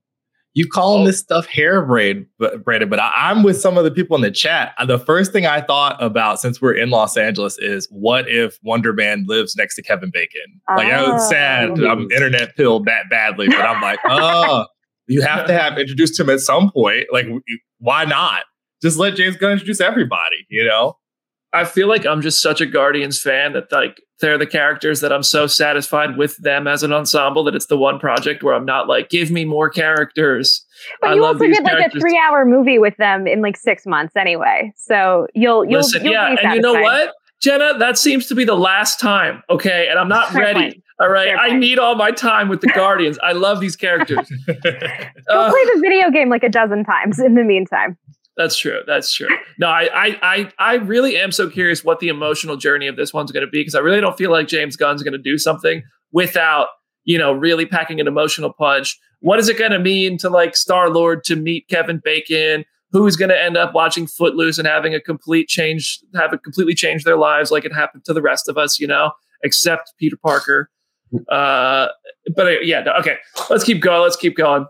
You 0.54 0.68
calling 0.68 1.02
oh. 1.02 1.06
this 1.06 1.18
stuff 1.18 1.46
hair 1.46 1.84
braid, 1.84 2.26
but 2.38 2.62
braided, 2.62 2.90
but 2.90 3.00
I, 3.00 3.10
I'm 3.14 3.42
with 3.42 3.58
some 3.58 3.78
of 3.78 3.84
the 3.84 3.90
people 3.90 4.16
in 4.16 4.22
the 4.22 4.30
chat. 4.30 4.74
Uh, 4.78 4.84
the 4.84 4.98
first 4.98 5.32
thing 5.32 5.46
I 5.46 5.62
thought 5.62 6.02
about 6.02 6.40
since 6.40 6.60
we're 6.60 6.74
in 6.74 6.90
Los 6.90 7.16
Angeles 7.16 7.58
is 7.58 7.88
what 7.90 8.28
if 8.28 8.58
Wonder 8.62 8.92
Man 8.92 9.24
lives 9.26 9.56
next 9.56 9.76
to 9.76 9.82
Kevin 9.82 10.10
Bacon? 10.12 10.60
Like 10.76 10.92
I 10.92 11.10
was 11.10 11.28
sad, 11.28 11.78
Oh. 11.78 11.88
I'm 11.88 12.10
internet 12.10 12.54
pilled 12.56 12.84
that 12.84 13.08
badly, 13.08 13.48
but 13.48 13.62
I'm 13.62 13.80
like, 13.80 13.98
oh, 14.06 14.66
you 15.06 15.22
have 15.22 15.46
to 15.46 15.52
have 15.54 15.78
introduced 15.78 16.20
him 16.20 16.28
at 16.28 16.40
some 16.40 16.70
point. 16.70 17.06
Like, 17.12 17.26
why 17.78 18.04
not? 18.04 18.42
Just 18.82 18.98
let 18.98 19.14
James 19.14 19.36
Gunn 19.36 19.52
introduce 19.52 19.80
everybody. 19.80 20.46
You 20.50 20.64
know? 20.64 20.98
I 21.52 21.64
feel 21.64 21.86
like 21.86 22.06
I'm 22.06 22.22
just 22.22 22.40
such 22.40 22.60
a 22.60 22.66
Guardians 22.66 23.20
fan 23.20 23.52
that 23.52 23.70
like 23.70 24.02
they're 24.22 24.38
the 24.38 24.46
characters 24.46 25.00
that 25.02 25.12
I'm 25.12 25.22
so 25.22 25.46
satisfied 25.46 26.16
with 26.16 26.38
them 26.38 26.66
as 26.66 26.82
an 26.82 26.94
ensemble 26.94 27.44
that 27.44 27.54
it's 27.54 27.66
the 27.66 27.76
one 27.76 27.98
project 27.98 28.42
where 28.42 28.54
I'm 28.54 28.64
not 28.64 28.88
like, 28.88 29.10
give 29.10 29.30
me 29.30 29.44
more 29.44 29.68
characters. 29.68 30.64
But 31.02 31.10
I 31.10 31.14
you 31.16 31.20
love 31.20 31.36
also 31.36 31.48
get 31.48 31.62
like 31.64 31.92
a 31.94 32.00
three 32.00 32.16
hour 32.18 32.46
movie 32.46 32.78
with 32.78 32.96
them 32.96 33.26
in 33.26 33.42
like 33.42 33.58
six 33.58 33.84
months 33.84 34.16
anyway. 34.16 34.72
So 34.76 35.26
you'll 35.34 35.66
you'll, 35.66 35.80
Listen, 35.80 36.04
you'll 36.04 36.14
yeah, 36.14 36.34
and 36.42 36.54
you 36.54 36.60
know 36.62 36.72
what, 36.80 37.12
Jenna, 37.42 37.76
that 37.78 37.98
seems 37.98 38.26
to 38.28 38.34
be 38.34 38.44
the 38.44 38.54
last 38.56 38.98
time. 38.98 39.42
Okay, 39.50 39.88
and 39.90 39.98
I'm 39.98 40.08
not 40.08 40.30
Fair 40.30 40.42
ready. 40.42 40.60
point. 40.60 40.82
All 41.00 41.08
right, 41.08 41.28
Fair 41.28 41.36
I 41.38 41.48
point. 41.48 41.60
need 41.60 41.78
all 41.78 41.96
my 41.96 42.10
time 42.12 42.48
with 42.48 42.60
the 42.62 42.68
Guardians. 42.74 43.18
I 43.22 43.32
love 43.32 43.60
these 43.60 43.76
characters. 43.76 44.28
Go 44.46 44.54
Uh, 44.54 45.50
play 45.50 45.64
the 45.74 45.80
video 45.82 46.10
game 46.10 46.28
like 46.28 46.42
a 46.44 46.48
dozen 46.48 46.84
times 46.84 47.18
in 47.18 47.34
the 47.34 47.42
meantime. 47.44 47.96
That's 48.36 48.56
true. 48.56 48.80
That's 48.86 49.12
true. 49.12 49.28
No, 49.58 49.68
I, 49.68 49.88
I, 49.92 50.18
I, 50.22 50.52
I 50.58 50.74
really 50.76 51.16
am 51.18 51.32
so 51.32 51.50
curious 51.50 51.84
what 51.84 52.00
the 52.00 52.08
emotional 52.08 52.56
journey 52.56 52.86
of 52.86 52.96
this 52.96 53.12
one's 53.12 53.30
going 53.30 53.44
to 53.44 53.50
be 53.50 53.60
because 53.60 53.74
I 53.74 53.80
really 53.80 54.00
don't 54.00 54.16
feel 54.16 54.30
like 54.30 54.48
James 54.48 54.76
Gunn's 54.76 55.02
going 55.02 55.12
to 55.12 55.18
do 55.18 55.36
something 55.36 55.82
without, 56.12 56.68
you 57.04 57.18
know, 57.18 57.32
really 57.32 57.66
packing 57.66 58.00
an 58.00 58.06
emotional 58.06 58.52
punch. 58.52 58.98
What 59.20 59.38
is 59.38 59.48
it 59.48 59.58
going 59.58 59.72
to 59.72 59.78
mean 59.78 60.16
to 60.18 60.30
like 60.30 60.56
Star 60.56 60.88
Lord 60.88 61.24
to 61.24 61.36
meet 61.36 61.68
Kevin 61.68 62.00
Bacon? 62.02 62.64
Who's 62.90 63.16
going 63.16 63.30
to 63.30 63.40
end 63.40 63.56
up 63.56 63.74
watching 63.74 64.06
Footloose 64.06 64.58
and 64.58 64.66
having 64.66 64.94
a 64.94 65.00
complete 65.00 65.48
change, 65.48 66.00
have 66.14 66.32
it 66.32 66.42
completely 66.42 66.74
change 66.74 67.04
their 67.04 67.16
lives 67.16 67.50
like 67.50 67.64
it 67.64 67.72
happened 67.72 68.04
to 68.04 68.12
the 68.12 68.20
rest 68.20 68.48
of 68.48 68.58
us, 68.58 68.78
you 68.78 68.86
know, 68.86 69.12
except 69.42 69.92
Peter 69.98 70.16
Parker. 70.16 70.70
Uh, 71.28 71.88
but 72.34 72.46
uh, 72.46 72.50
yeah, 72.62 72.82
okay, 72.98 73.16
let's 73.50 73.64
keep 73.64 73.82
going. 73.82 74.00
Let's 74.00 74.16
keep 74.16 74.34
going. 74.34 74.62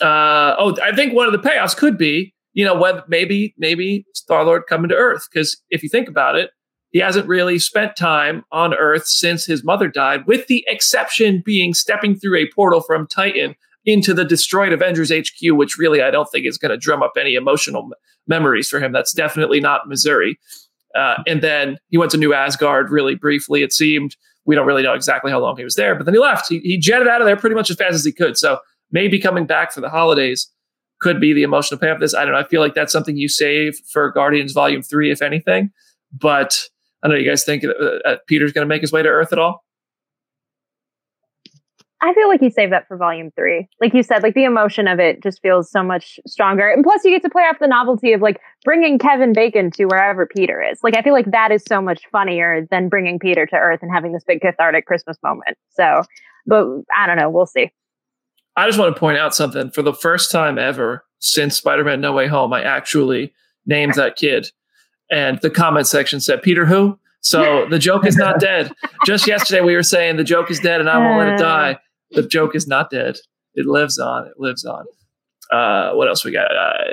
Uh, 0.00 0.56
oh, 0.58 0.74
I 0.82 0.96
think 0.96 1.12
one 1.12 1.26
of 1.26 1.32
the 1.32 1.38
payoffs 1.38 1.76
could 1.76 1.98
be 1.98 2.34
you 2.54 2.64
know, 2.64 2.74
whether 2.74 3.04
maybe 3.08 3.54
maybe 3.58 4.06
Star 4.14 4.44
Lord 4.44 4.62
coming 4.68 4.88
to 4.88 4.94
Earth 4.94 5.28
because 5.30 5.60
if 5.70 5.82
you 5.82 5.88
think 5.88 6.08
about 6.08 6.36
it, 6.36 6.50
he 6.90 7.00
hasn't 7.00 7.26
really 7.26 7.58
spent 7.58 7.96
time 7.96 8.44
on 8.52 8.72
Earth 8.72 9.06
since 9.06 9.44
his 9.44 9.64
mother 9.64 9.88
died, 9.88 10.26
with 10.26 10.46
the 10.46 10.64
exception 10.68 11.42
being 11.44 11.74
stepping 11.74 12.16
through 12.16 12.38
a 12.38 12.50
portal 12.54 12.80
from 12.80 13.06
Titan 13.06 13.56
into 13.84 14.14
the 14.14 14.24
destroyed 14.24 14.72
Avengers 14.72 15.12
HQ, 15.12 15.56
which 15.56 15.76
really 15.76 16.00
I 16.00 16.10
don't 16.10 16.30
think 16.30 16.46
is 16.46 16.56
going 16.56 16.70
to 16.70 16.78
drum 16.78 17.02
up 17.02 17.12
any 17.18 17.34
emotional 17.34 17.82
m- 17.82 17.92
memories 18.26 18.70
for 18.70 18.80
him. 18.80 18.92
That's 18.92 19.12
definitely 19.12 19.60
not 19.60 19.88
Missouri. 19.88 20.38
Uh, 20.94 21.16
and 21.26 21.42
then 21.42 21.78
he 21.88 21.98
went 21.98 22.12
to 22.12 22.16
New 22.16 22.32
Asgard 22.32 22.90
really 22.90 23.16
briefly. 23.16 23.62
It 23.62 23.72
seemed 23.72 24.16
we 24.46 24.54
don't 24.54 24.66
really 24.66 24.82
know 24.82 24.94
exactly 24.94 25.30
how 25.30 25.40
long 25.40 25.56
he 25.56 25.64
was 25.64 25.74
there, 25.74 25.94
but 25.94 26.04
then 26.04 26.14
he 26.14 26.20
left. 26.20 26.48
He, 26.48 26.60
he 26.60 26.78
jetted 26.78 27.08
out 27.08 27.20
of 27.20 27.26
there 27.26 27.36
pretty 27.36 27.56
much 27.56 27.70
as 27.70 27.76
fast 27.76 27.94
as 27.94 28.04
he 28.04 28.12
could. 28.12 28.38
So 28.38 28.58
maybe 28.92 29.18
coming 29.18 29.46
back 29.46 29.72
for 29.72 29.80
the 29.80 29.90
holidays 29.90 30.48
could 31.04 31.20
be 31.20 31.34
the 31.34 31.42
emotional 31.42 31.78
payoff 31.78 31.96
of 31.96 32.00
this. 32.00 32.14
I 32.14 32.24
don't 32.24 32.32
know. 32.32 32.40
I 32.40 32.44
feel 32.44 32.62
like 32.62 32.74
that's 32.74 32.92
something 32.92 33.18
you 33.18 33.28
save 33.28 33.76
for 33.92 34.10
Guardians 34.10 34.52
Volume 34.52 34.82
Three, 34.82 35.10
if 35.10 35.20
anything. 35.20 35.70
But 36.10 36.58
I 37.02 37.08
don't 37.08 37.16
know. 37.16 37.22
You 37.22 37.28
guys 37.28 37.44
think 37.44 37.62
uh, 37.64 38.08
uh, 38.08 38.16
Peter's 38.26 38.52
going 38.52 38.64
to 38.64 38.68
make 38.68 38.80
his 38.80 38.90
way 38.90 39.02
to 39.02 39.08
Earth 39.08 39.30
at 39.32 39.38
all? 39.38 39.62
I 42.00 42.12
feel 42.12 42.28
like 42.28 42.42
you 42.42 42.50
save 42.50 42.70
that 42.70 42.86
for 42.86 42.98
volume 42.98 43.30
three. 43.34 43.66
Like 43.80 43.94
you 43.94 44.02
said, 44.02 44.22
like 44.22 44.34
the 44.34 44.44
emotion 44.44 44.88
of 44.88 44.98
it 44.98 45.22
just 45.22 45.40
feels 45.40 45.70
so 45.70 45.82
much 45.82 46.20
stronger. 46.26 46.68
And 46.68 46.84
plus, 46.84 47.02
you 47.02 47.10
get 47.10 47.22
to 47.22 47.30
play 47.30 47.44
off 47.44 47.58
the 47.60 47.66
novelty 47.66 48.12
of 48.12 48.20
like 48.20 48.40
bringing 48.62 48.98
Kevin 48.98 49.32
Bacon 49.32 49.70
to 49.72 49.86
wherever 49.86 50.26
Peter 50.26 50.62
is. 50.62 50.80
Like, 50.82 50.98
I 50.98 51.02
feel 51.02 51.14
like 51.14 51.30
that 51.30 51.50
is 51.50 51.62
so 51.66 51.80
much 51.80 52.02
funnier 52.12 52.66
than 52.70 52.90
bringing 52.90 53.18
Peter 53.18 53.46
to 53.46 53.56
Earth 53.56 53.80
and 53.80 53.90
having 53.90 54.12
this 54.12 54.24
big 54.26 54.42
cathartic 54.42 54.84
Christmas 54.84 55.16
moment. 55.24 55.56
So, 55.70 56.02
but 56.46 56.66
I 56.94 57.06
don't 57.06 57.16
know. 57.16 57.30
We'll 57.30 57.46
see. 57.46 57.70
I 58.56 58.66
just 58.66 58.78
want 58.78 58.94
to 58.94 59.00
point 59.00 59.18
out 59.18 59.34
something. 59.34 59.70
For 59.70 59.82
the 59.82 59.94
first 59.94 60.30
time 60.30 60.58
ever 60.58 61.04
since 61.18 61.56
Spider-Man: 61.56 62.00
No 62.00 62.12
Way 62.12 62.26
Home, 62.26 62.52
I 62.52 62.62
actually 62.62 63.32
named 63.66 63.94
that 63.94 64.16
kid, 64.16 64.50
and 65.10 65.40
the 65.40 65.50
comment 65.50 65.86
section 65.86 66.20
said 66.20 66.42
Peter 66.42 66.66
who. 66.66 66.98
So 67.20 67.66
the 67.70 67.78
joke 67.78 68.06
is 68.06 68.16
not 68.16 68.38
dead. 68.38 68.72
Just 69.06 69.26
yesterday 69.26 69.60
we 69.60 69.74
were 69.74 69.82
saying 69.82 70.16
the 70.16 70.24
joke 70.24 70.50
is 70.50 70.60
dead 70.60 70.80
and 70.80 70.88
I 70.88 70.98
won't 70.98 71.18
let 71.18 71.34
it 71.34 71.38
die. 71.38 71.78
The 72.12 72.22
joke 72.22 72.54
is 72.54 72.68
not 72.68 72.90
dead. 72.90 73.16
It 73.54 73.66
lives 73.66 73.98
on. 73.98 74.26
It 74.26 74.38
lives 74.38 74.64
on. 74.64 74.84
Uh, 75.50 75.94
what 75.94 76.08
else 76.08 76.24
we 76.24 76.30
got? 76.30 76.54
Uh, 76.54 76.92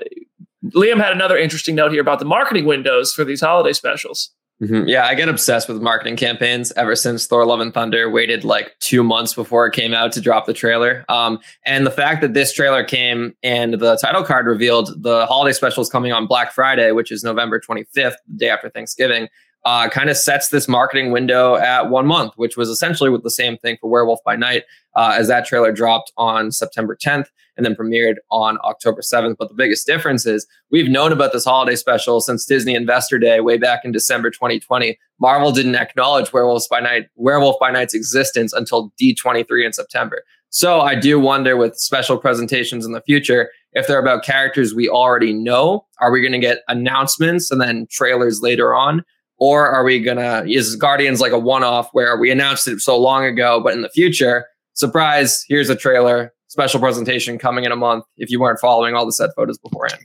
Liam 0.73 0.97
had 0.97 1.11
another 1.11 1.37
interesting 1.37 1.75
note 1.75 1.91
here 1.91 2.01
about 2.01 2.19
the 2.19 2.25
marketing 2.25 2.65
windows 2.65 3.13
for 3.13 3.23
these 3.23 3.41
holiday 3.41 3.73
specials. 3.73 4.31
Mhm. 4.61 4.87
Yeah, 4.87 5.05
I 5.07 5.15
get 5.15 5.27
obsessed 5.27 5.67
with 5.67 5.81
marketing 5.81 6.15
campaigns 6.17 6.71
ever 6.73 6.95
since 6.95 7.25
Thor 7.25 7.45
Love 7.45 7.61
and 7.61 7.73
Thunder 7.73 8.09
waited 8.11 8.43
like 8.43 8.75
two 8.79 9.01
months 9.03 9.33
before 9.33 9.65
it 9.65 9.73
came 9.73 9.93
out 9.93 10.11
to 10.11 10.21
drop 10.21 10.45
the 10.45 10.53
trailer. 10.53 11.03
Um, 11.09 11.39
and 11.65 11.85
the 11.85 11.91
fact 11.91 12.21
that 12.21 12.35
this 12.35 12.53
trailer 12.53 12.83
came 12.83 13.33
and 13.41 13.73
the 13.75 13.97
title 13.97 14.23
card 14.23 14.45
revealed 14.45 15.01
the 15.01 15.25
holiday 15.25 15.53
special 15.53 15.81
is 15.81 15.89
coming 15.89 16.11
on 16.11 16.27
Black 16.27 16.51
Friday, 16.51 16.91
which 16.91 17.11
is 17.11 17.23
November 17.23 17.59
25th, 17.59 18.13
the 18.27 18.37
day 18.37 18.49
after 18.49 18.69
Thanksgiving. 18.69 19.29
uh, 19.63 19.87
kind 19.89 20.09
of 20.09 20.17
sets 20.17 20.49
this 20.49 20.67
marketing 20.67 21.11
window 21.11 21.55
at 21.55 21.87
one 21.91 22.07
month, 22.07 22.33
which 22.35 22.57
was 22.57 22.67
essentially 22.67 23.11
with 23.11 23.21
the 23.21 23.29
same 23.29 23.57
thing 23.57 23.77
for 23.79 23.91
Werewolf 23.91 24.19
by 24.25 24.35
Night, 24.35 24.63
uh, 24.95 25.13
as 25.15 25.27
that 25.27 25.45
trailer 25.45 25.71
dropped 25.71 26.11
on 26.17 26.51
September 26.51 26.95
10th 26.99 27.27
and 27.57 27.65
then 27.65 27.75
premiered 27.75 28.15
on 28.29 28.57
October 28.63 29.01
7th. 29.01 29.35
But 29.37 29.49
the 29.49 29.55
biggest 29.55 29.85
difference 29.85 30.25
is 30.25 30.47
we've 30.71 30.89
known 30.89 31.11
about 31.11 31.33
this 31.33 31.45
holiday 31.45 31.75
special 31.75 32.21
since 32.21 32.45
Disney 32.45 32.75
Investor 32.75 33.19
Day 33.19 33.39
way 33.39 33.57
back 33.57 33.81
in 33.83 33.91
December 33.91 34.29
2020. 34.29 34.97
Marvel 35.19 35.51
didn't 35.51 35.75
acknowledge 35.75 36.33
Werewolf 36.33 36.63
by 36.69 36.79
Night, 36.79 37.07
Werewolf 37.15 37.57
by 37.59 37.71
Night's 37.71 37.93
existence 37.93 38.53
until 38.53 38.91
D23 39.01 39.65
in 39.65 39.73
September. 39.73 40.23
So 40.49 40.81
I 40.81 40.95
do 40.95 41.19
wonder 41.19 41.55
with 41.55 41.77
special 41.77 42.17
presentations 42.17 42.85
in 42.85 42.91
the 42.91 43.01
future 43.01 43.49
if 43.73 43.87
they're 43.87 43.99
about 43.99 44.23
characters 44.23 44.73
we 44.73 44.89
already 44.89 45.31
know. 45.31 45.85
Are 45.99 46.11
we 46.11 46.21
going 46.21 46.33
to 46.33 46.39
get 46.39 46.59
announcements 46.67 47.51
and 47.51 47.61
then 47.61 47.87
trailers 47.89 48.41
later 48.41 48.75
on? 48.75 49.03
Or 49.41 49.67
are 49.67 49.83
we 49.83 49.99
gonna 49.99 50.43
is 50.47 50.75
Guardians 50.75 51.19
like 51.19 51.31
a 51.31 51.39
one-off 51.39 51.89
where 51.93 52.15
we 52.15 52.29
announced 52.29 52.67
it 52.67 52.79
so 52.79 52.95
long 52.95 53.25
ago, 53.25 53.59
but 53.59 53.73
in 53.73 53.81
the 53.81 53.89
future, 53.89 54.45
surprise, 54.73 55.43
here's 55.47 55.67
a 55.67 55.75
trailer, 55.75 56.31
special 56.51 56.81
presentation 56.81 57.37
coming 57.37 57.63
in 57.63 57.71
a 57.71 57.77
month 57.77 58.03
if 58.17 58.29
you 58.29 58.37
weren't 58.37 58.59
following 58.59 58.93
all 58.93 59.05
the 59.05 59.13
set 59.13 59.29
photos 59.37 59.57
beforehand. 59.57 60.01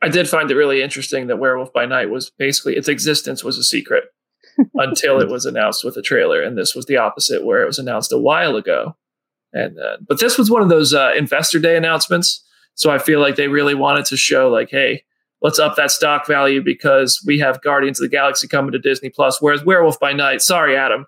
I 0.00 0.08
did 0.08 0.28
find 0.28 0.48
it 0.48 0.54
really 0.54 0.82
interesting 0.82 1.26
that 1.26 1.40
Werewolf 1.40 1.72
by 1.72 1.84
Night 1.84 2.10
was 2.10 2.30
basically 2.38 2.76
its 2.76 2.86
existence 2.86 3.42
was 3.42 3.58
a 3.58 3.64
secret 3.64 4.04
until 4.74 5.20
it 5.20 5.28
was 5.28 5.44
announced 5.44 5.82
with 5.82 5.96
a 5.96 6.02
trailer, 6.02 6.40
and 6.40 6.56
this 6.56 6.76
was 6.76 6.86
the 6.86 6.96
opposite, 6.96 7.44
where 7.44 7.60
it 7.60 7.66
was 7.66 7.80
announced 7.80 8.12
a 8.12 8.18
while 8.18 8.54
ago. 8.54 8.94
And 9.52 9.76
uh, 9.80 9.96
but 10.06 10.20
this 10.20 10.38
was 10.38 10.48
one 10.48 10.62
of 10.62 10.68
those 10.68 10.94
uh, 10.94 11.10
investor 11.18 11.58
day 11.58 11.76
announcements, 11.76 12.44
so 12.76 12.88
I 12.88 12.98
feel 12.98 13.18
like 13.18 13.34
they 13.34 13.48
really 13.48 13.74
wanted 13.74 14.04
to 14.06 14.16
show 14.16 14.48
like, 14.48 14.70
hey, 14.70 15.02
let's 15.42 15.58
up 15.58 15.74
that 15.74 15.90
stock 15.90 16.24
value 16.24 16.62
because 16.62 17.20
we 17.26 17.40
have 17.40 17.60
Guardians 17.62 18.00
of 18.00 18.08
the 18.08 18.16
Galaxy 18.16 18.46
coming 18.46 18.70
to 18.70 18.78
Disney 18.78 19.10
Plus. 19.10 19.42
Whereas 19.42 19.64
Werewolf 19.64 19.98
by 19.98 20.12
Night, 20.12 20.40
sorry, 20.40 20.76
Adam, 20.76 21.04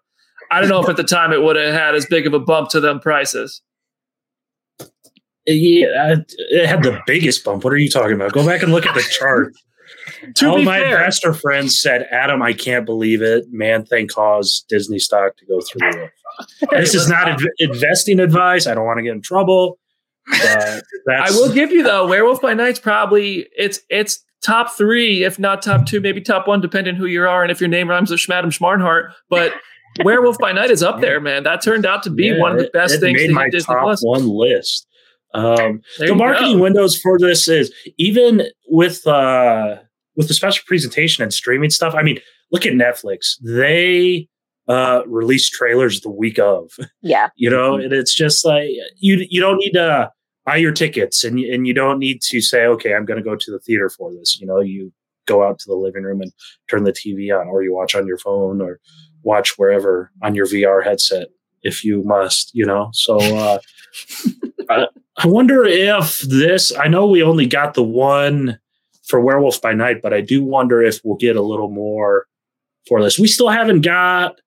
I 0.51 0.61
don't 0.61 0.69
know 0.69 0.83
if 0.83 0.89
at 0.89 0.97
the 0.97 1.05
time 1.05 1.33
it 1.33 1.43
would 1.43 1.57
have 1.57 1.73
had 1.73 1.95
as 1.95 2.07
big 2.07 2.27
of 2.27 2.35
a 2.35 2.41
bump 2.41 2.71
to 2.71 2.81
them 2.81 3.01
prices. 3.01 3.63
Yeah, 5.47 6.17
it 6.37 6.67
had 6.67 6.83
the 6.83 7.01
biggest 7.07 7.45
bump. 7.45 7.65
What 7.65 7.73
are 7.73 7.79
you 7.79 7.89
talking 7.89 8.15
about? 8.15 8.33
Go 8.33 8.45
back 8.45 8.63
and 8.63 8.73
look 8.73 8.87
at 8.87 8.95
the 8.95 9.03
chart. 9.03 9.53
To 10.37 10.51
All 10.51 10.63
my 10.63 10.81
fair, 10.81 10.99
investor 10.99 11.33
friends 11.33 11.81
said, 11.81 12.07
"Adam, 12.11 12.43
I 12.43 12.53
can't 12.53 12.87
believe 12.87 13.23
it. 13.23 13.47
Man 13.51 13.85
thing 13.85 14.07
caused 14.07 14.67
Disney 14.69 14.99
stock 14.99 15.37
to 15.39 15.47
go 15.47 15.61
through 15.61 16.09
this 16.71 16.95
is 16.95 17.09
not 17.09 17.27
inv- 17.27 17.49
investing 17.59 18.21
advice. 18.21 18.67
I 18.67 18.75
don't 18.75 18.85
want 18.85 18.99
to 18.99 19.03
get 19.03 19.13
in 19.13 19.23
trouble. 19.23 19.79
I 20.29 21.31
will 21.31 21.53
give 21.53 21.71
you 21.73 21.83
though, 21.83 22.07
Werewolf 22.07 22.41
by 22.41 22.55
Night's 22.55 22.79
probably 22.79 23.47
it's 23.57 23.81
it's 23.89 24.25
top 24.43 24.77
three, 24.77 25.25
if 25.25 25.39
not 25.39 25.63
top 25.63 25.87
two, 25.87 26.01
maybe 26.01 26.21
top 26.21 26.47
one, 26.47 26.61
depending 26.61 26.97
who 26.97 27.07
you 27.07 27.23
are 27.23 27.43
and 27.43 27.51
if 27.51 27.61
your 27.61 27.69
name 27.69 27.89
rhymes 27.89 28.11
with 28.11 28.21
Schmadam 28.21 28.57
Schmarnhart. 28.57 29.13
But 29.29 29.55
Werewolf 30.05 30.39
by 30.39 30.53
Night 30.53 30.71
is 30.71 30.83
up 30.83 31.01
there, 31.01 31.21
man. 31.21 31.43
That 31.43 31.63
turned 31.63 31.85
out 31.87 32.03
to 32.05 32.11
be 32.11 32.27
Yeah, 32.27 32.39
one 32.39 32.53
of 32.53 32.59
the 32.59 32.65
it- 32.67 32.73
best 32.73 32.95
it 32.95 33.01
things 33.01 33.21
Made 33.21 33.29
to 33.29 33.35
my 33.35 33.45
hit 33.45 33.53
Disney 33.53 33.75
top 33.75 33.83
Plus. 33.85 34.03
one 34.05 34.29
list. 34.29 34.87
Um, 35.33 35.81
the 35.99 36.15
marketing 36.15 36.57
go. 36.57 36.63
windows 36.65 36.99
for 36.99 37.19
this 37.19 37.47
is 37.49 37.73
even 37.99 38.43
with 38.69 39.07
uh 39.07 39.77
with 40.17 40.27
the 40.29 40.35
special 40.35 40.65
presentation 40.67 41.23
and 41.23 41.33
streaming 41.33 41.71
stuff. 41.71 41.95
I 41.95 42.03
mean, 42.03 42.19
look 42.51 42.67
at 42.67 42.73
Netflix. 42.73 43.37
They 43.43 44.29
uh 44.69 45.03
release 45.07 45.49
trailers 45.49 46.01
the 46.01 46.11
week 46.11 46.39
of. 46.39 46.71
Yeah. 47.03 47.29
You 47.37 47.49
know, 47.51 47.75
and 47.77 47.93
it's 47.93 48.15
just 48.15 48.45
like 48.45 48.69
you 48.99 49.25
you 49.31 49.41
don't 49.41 49.59
need 49.59 49.73
to 49.73 50.11
buy 50.47 50.57
your 50.57 50.73
tickets 50.73 51.23
and 51.23 51.39
and 51.39 51.65
you 51.67 51.75
don't 51.75 51.99
need 52.01 52.23
to 52.23 52.41
say, 52.41 52.65
okay, 52.67 52.95
I'm 52.95 53.05
going 53.05 53.19
to 53.19 53.25
go 53.25 53.37
to 53.37 53.51
the 53.53 53.61
theater 53.61 53.89
for 53.89 54.13
this. 54.13 54.41
You 54.41 54.47
know, 54.49 54.59
you 54.61 54.93
go 55.27 55.45
out 55.47 55.61
to 55.61 55.67
the 55.69 55.77
living 55.77 56.03
room 56.03 56.21
and 56.23 56.33
turn 56.69 56.83
the 56.83 56.93
TV 56.93 57.31
on, 57.33 57.47
or 57.47 57.63
you 57.63 57.73
watch 57.73 57.95
on 57.95 58.05
your 58.07 58.19
phone, 58.19 58.61
or 58.61 58.81
watch 59.23 59.55
wherever 59.57 60.11
on 60.23 60.35
your 60.35 60.47
VR 60.47 60.85
headset 60.85 61.29
if 61.63 61.85
you 61.85 62.03
must. 62.05 62.51
You 62.55 62.67
know, 62.67 62.91
so 62.93 63.19
uh, 63.19 63.59
I, 64.71 64.87
I 65.17 65.27
wonder 65.27 65.65
if 65.65 66.21
this. 66.21 66.73
I 66.77 66.89
know 66.89 67.07
we 67.07 67.23
only 67.23 67.47
got 67.47 67.75
the 67.75 67.83
one 67.83 68.59
for 69.07 69.21
Werewolf 69.21 69.61
by 69.61 69.73
Night, 69.75 70.03
but 70.03 70.15
I 70.15 70.21
do 70.21 70.45
wonder 70.45 70.83
if 70.83 71.01
we'll 71.05 71.17
get 71.17 71.37
a 71.37 71.43
little 71.43 71.71
more 71.71 72.27
for 72.89 73.03
this. 73.03 73.19
We 73.19 73.27
still 73.27 73.49
haven't 73.49 73.81
got 73.83 74.41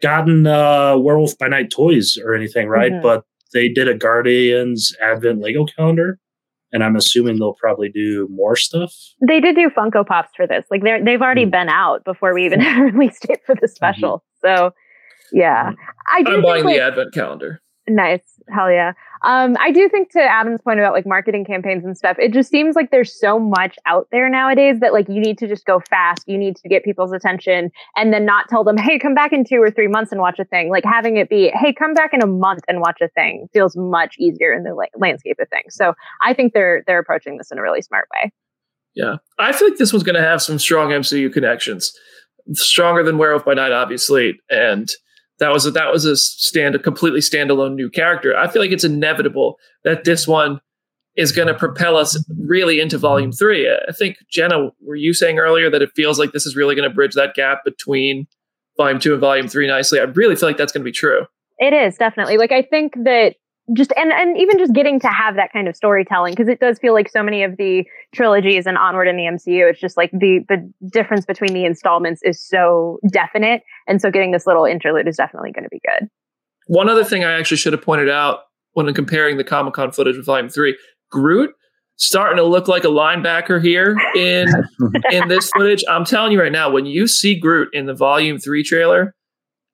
gotten 0.00 0.46
uh, 0.46 0.96
Werewolf 0.96 1.36
by 1.38 1.48
Night 1.48 1.70
toys 1.70 2.16
or 2.22 2.34
anything, 2.34 2.68
right? 2.68 2.92
Mhm. 2.92 3.02
But 3.02 3.24
they 3.52 3.68
did 3.68 3.88
a 3.88 3.94
Guardians 3.94 4.94
Advent 5.00 5.40
Lego 5.40 5.64
calendar, 5.64 6.18
and 6.74 6.84
I'm 6.84 6.96
assuming 6.96 7.38
they'll 7.38 7.54
probably 7.54 7.88
do 7.88 8.28
more 8.30 8.56
stuff. 8.56 8.92
They 9.26 9.40
did 9.40 9.54
do 9.56 9.70
Funko 9.70 10.06
Pops 10.06 10.32
for 10.36 10.46
this. 10.46 10.66
Like 10.70 10.82
they're 10.82 11.02
they've 11.02 11.22
already 11.22 11.46
Mm. 11.46 11.52
been 11.52 11.68
out 11.70 12.04
before 12.04 12.34
we 12.34 12.44
even 12.44 12.60
released 12.92 13.24
it 13.30 13.40
for 13.46 13.54
the 13.54 13.68
special. 13.68 14.22
So 14.42 14.72
yeah. 15.32 15.70
I 16.12 16.22
do 16.22 16.28
I'm 16.28 16.34
think, 16.34 16.44
buying 16.44 16.64
like, 16.64 16.76
the 16.76 16.82
advent 16.82 17.14
calendar. 17.14 17.62
Nice. 17.86 18.22
Hell 18.48 18.70
yeah. 18.70 18.92
Um, 19.22 19.56
I 19.60 19.70
do 19.70 19.88
think 19.88 20.10
to 20.12 20.20
Adam's 20.20 20.60
point 20.62 20.78
about 20.78 20.94
like 20.94 21.06
marketing 21.06 21.44
campaigns 21.44 21.84
and 21.84 21.96
stuff, 21.96 22.16
it 22.18 22.32
just 22.32 22.50
seems 22.50 22.76
like 22.76 22.90
there's 22.90 23.18
so 23.18 23.38
much 23.38 23.76
out 23.86 24.08
there 24.10 24.28
nowadays 24.28 24.80
that 24.80 24.92
like 24.92 25.08
you 25.08 25.20
need 25.20 25.36
to 25.38 25.46
just 25.46 25.66
go 25.66 25.80
fast. 25.90 26.22
You 26.26 26.38
need 26.38 26.56
to 26.56 26.68
get 26.68 26.82
people's 26.82 27.12
attention 27.12 27.70
and 27.96 28.12
then 28.12 28.24
not 28.24 28.48
tell 28.48 28.64
them, 28.64 28.78
hey, 28.78 28.98
come 28.98 29.14
back 29.14 29.32
in 29.32 29.44
two 29.44 29.60
or 29.60 29.70
three 29.70 29.88
months 29.88 30.12
and 30.12 30.20
watch 30.20 30.38
a 30.38 30.44
thing. 30.44 30.70
Like 30.70 30.84
having 30.84 31.18
it 31.18 31.28
be, 31.28 31.52
hey, 31.54 31.72
come 31.74 31.92
back 31.92 32.14
in 32.14 32.22
a 32.22 32.26
month 32.26 32.62
and 32.68 32.80
watch 32.80 32.98
a 33.02 33.08
thing 33.08 33.48
feels 33.52 33.76
much 33.76 34.16
easier 34.18 34.52
in 34.52 34.62
the 34.62 34.74
la- 34.74 34.84
landscape 34.96 35.36
of 35.40 35.48
things. 35.50 35.74
So 35.74 35.92
I 36.22 36.32
think 36.32 36.54
they're 36.54 36.84
they're 36.86 36.98
approaching 36.98 37.36
this 37.36 37.50
in 37.50 37.58
a 37.58 37.62
really 37.62 37.82
smart 37.82 38.08
way. 38.14 38.32
Yeah. 38.94 39.16
I 39.38 39.52
feel 39.52 39.68
like 39.68 39.78
this 39.78 39.92
one's 39.92 40.04
going 40.04 40.16
to 40.16 40.22
have 40.22 40.40
some 40.40 40.58
strong 40.58 40.90
MCU 40.90 41.32
connections, 41.32 41.92
stronger 42.52 43.02
than 43.02 43.18
Werewolf 43.18 43.44
by 43.44 43.54
Night, 43.54 43.72
obviously. 43.72 44.38
And 44.48 44.90
that 45.44 45.52
was 45.52 45.66
a, 45.66 45.70
that 45.72 45.92
was 45.92 46.04
a 46.04 46.16
stand 46.16 46.74
a 46.74 46.78
completely 46.78 47.20
standalone 47.20 47.74
new 47.74 47.90
character. 47.90 48.36
I 48.36 48.48
feel 48.48 48.62
like 48.62 48.72
it's 48.72 48.84
inevitable 48.84 49.56
that 49.84 50.04
this 50.04 50.26
one 50.26 50.60
is 51.16 51.30
going 51.30 51.48
to 51.48 51.54
propel 51.54 51.96
us 51.96 52.22
really 52.38 52.80
into 52.80 52.98
Volume 52.98 53.30
Three. 53.30 53.70
I 53.70 53.92
think 53.92 54.16
Jenna, 54.30 54.70
were 54.80 54.96
you 54.96 55.12
saying 55.12 55.38
earlier 55.38 55.70
that 55.70 55.82
it 55.82 55.90
feels 55.94 56.18
like 56.18 56.32
this 56.32 56.46
is 56.46 56.56
really 56.56 56.74
going 56.74 56.88
to 56.88 56.94
bridge 56.94 57.14
that 57.14 57.34
gap 57.34 57.58
between 57.64 58.26
Volume 58.76 58.98
Two 58.98 59.12
and 59.12 59.20
Volume 59.20 59.48
Three 59.48 59.66
nicely? 59.66 60.00
I 60.00 60.04
really 60.04 60.34
feel 60.34 60.48
like 60.48 60.56
that's 60.56 60.72
going 60.72 60.82
to 60.82 60.88
be 60.88 60.92
true. 60.92 61.26
It 61.58 61.72
is 61.72 61.96
definitely 61.96 62.36
like 62.38 62.50
I 62.50 62.62
think 62.62 62.94
that 63.04 63.36
just 63.72 63.92
and 63.96 64.12
and 64.12 64.36
even 64.36 64.58
just 64.58 64.74
getting 64.74 65.00
to 65.00 65.08
have 65.08 65.36
that 65.36 65.52
kind 65.52 65.68
of 65.68 65.74
storytelling 65.74 66.32
because 66.32 66.48
it 66.48 66.60
does 66.60 66.78
feel 66.78 66.92
like 66.92 67.08
so 67.08 67.22
many 67.22 67.42
of 67.42 67.56
the 67.56 67.84
trilogies 68.14 68.66
and 68.66 68.76
onward 68.76 69.08
in 69.08 69.16
the 69.16 69.22
MCU 69.22 69.70
it's 69.70 69.80
just 69.80 69.96
like 69.96 70.10
the 70.10 70.44
the 70.48 70.70
difference 70.90 71.24
between 71.24 71.54
the 71.54 71.64
installments 71.64 72.20
is 72.22 72.38
so 72.40 72.98
definite 73.10 73.62
and 73.86 74.02
so 74.02 74.10
getting 74.10 74.32
this 74.32 74.46
little 74.46 74.66
interlude 74.66 75.08
is 75.08 75.16
definitely 75.16 75.50
going 75.50 75.64
to 75.64 75.70
be 75.70 75.80
good. 75.80 76.08
One 76.66 76.90
other 76.90 77.04
thing 77.04 77.24
I 77.24 77.32
actually 77.32 77.56
should 77.56 77.72
have 77.72 77.82
pointed 77.82 78.10
out 78.10 78.40
when 78.72 78.92
comparing 78.92 79.38
the 79.38 79.44
Comic 79.44 79.74
Con 79.74 79.92
footage 79.92 80.16
with 80.16 80.26
Volume 80.26 80.48
Three, 80.48 80.76
Groot 81.10 81.54
starting 81.96 82.36
to 82.36 82.42
look 82.42 82.66
like 82.68 82.84
a 82.84 82.88
linebacker 82.88 83.62
here 83.62 83.96
in 84.14 84.48
in 85.10 85.28
this 85.28 85.50
footage. 85.50 85.82
I'm 85.88 86.04
telling 86.04 86.32
you 86.32 86.40
right 86.40 86.52
now, 86.52 86.70
when 86.70 86.86
you 86.86 87.06
see 87.06 87.38
Groot 87.38 87.68
in 87.72 87.86
the 87.86 87.94
Volume 87.94 88.38
Three 88.38 88.62
trailer, 88.62 89.14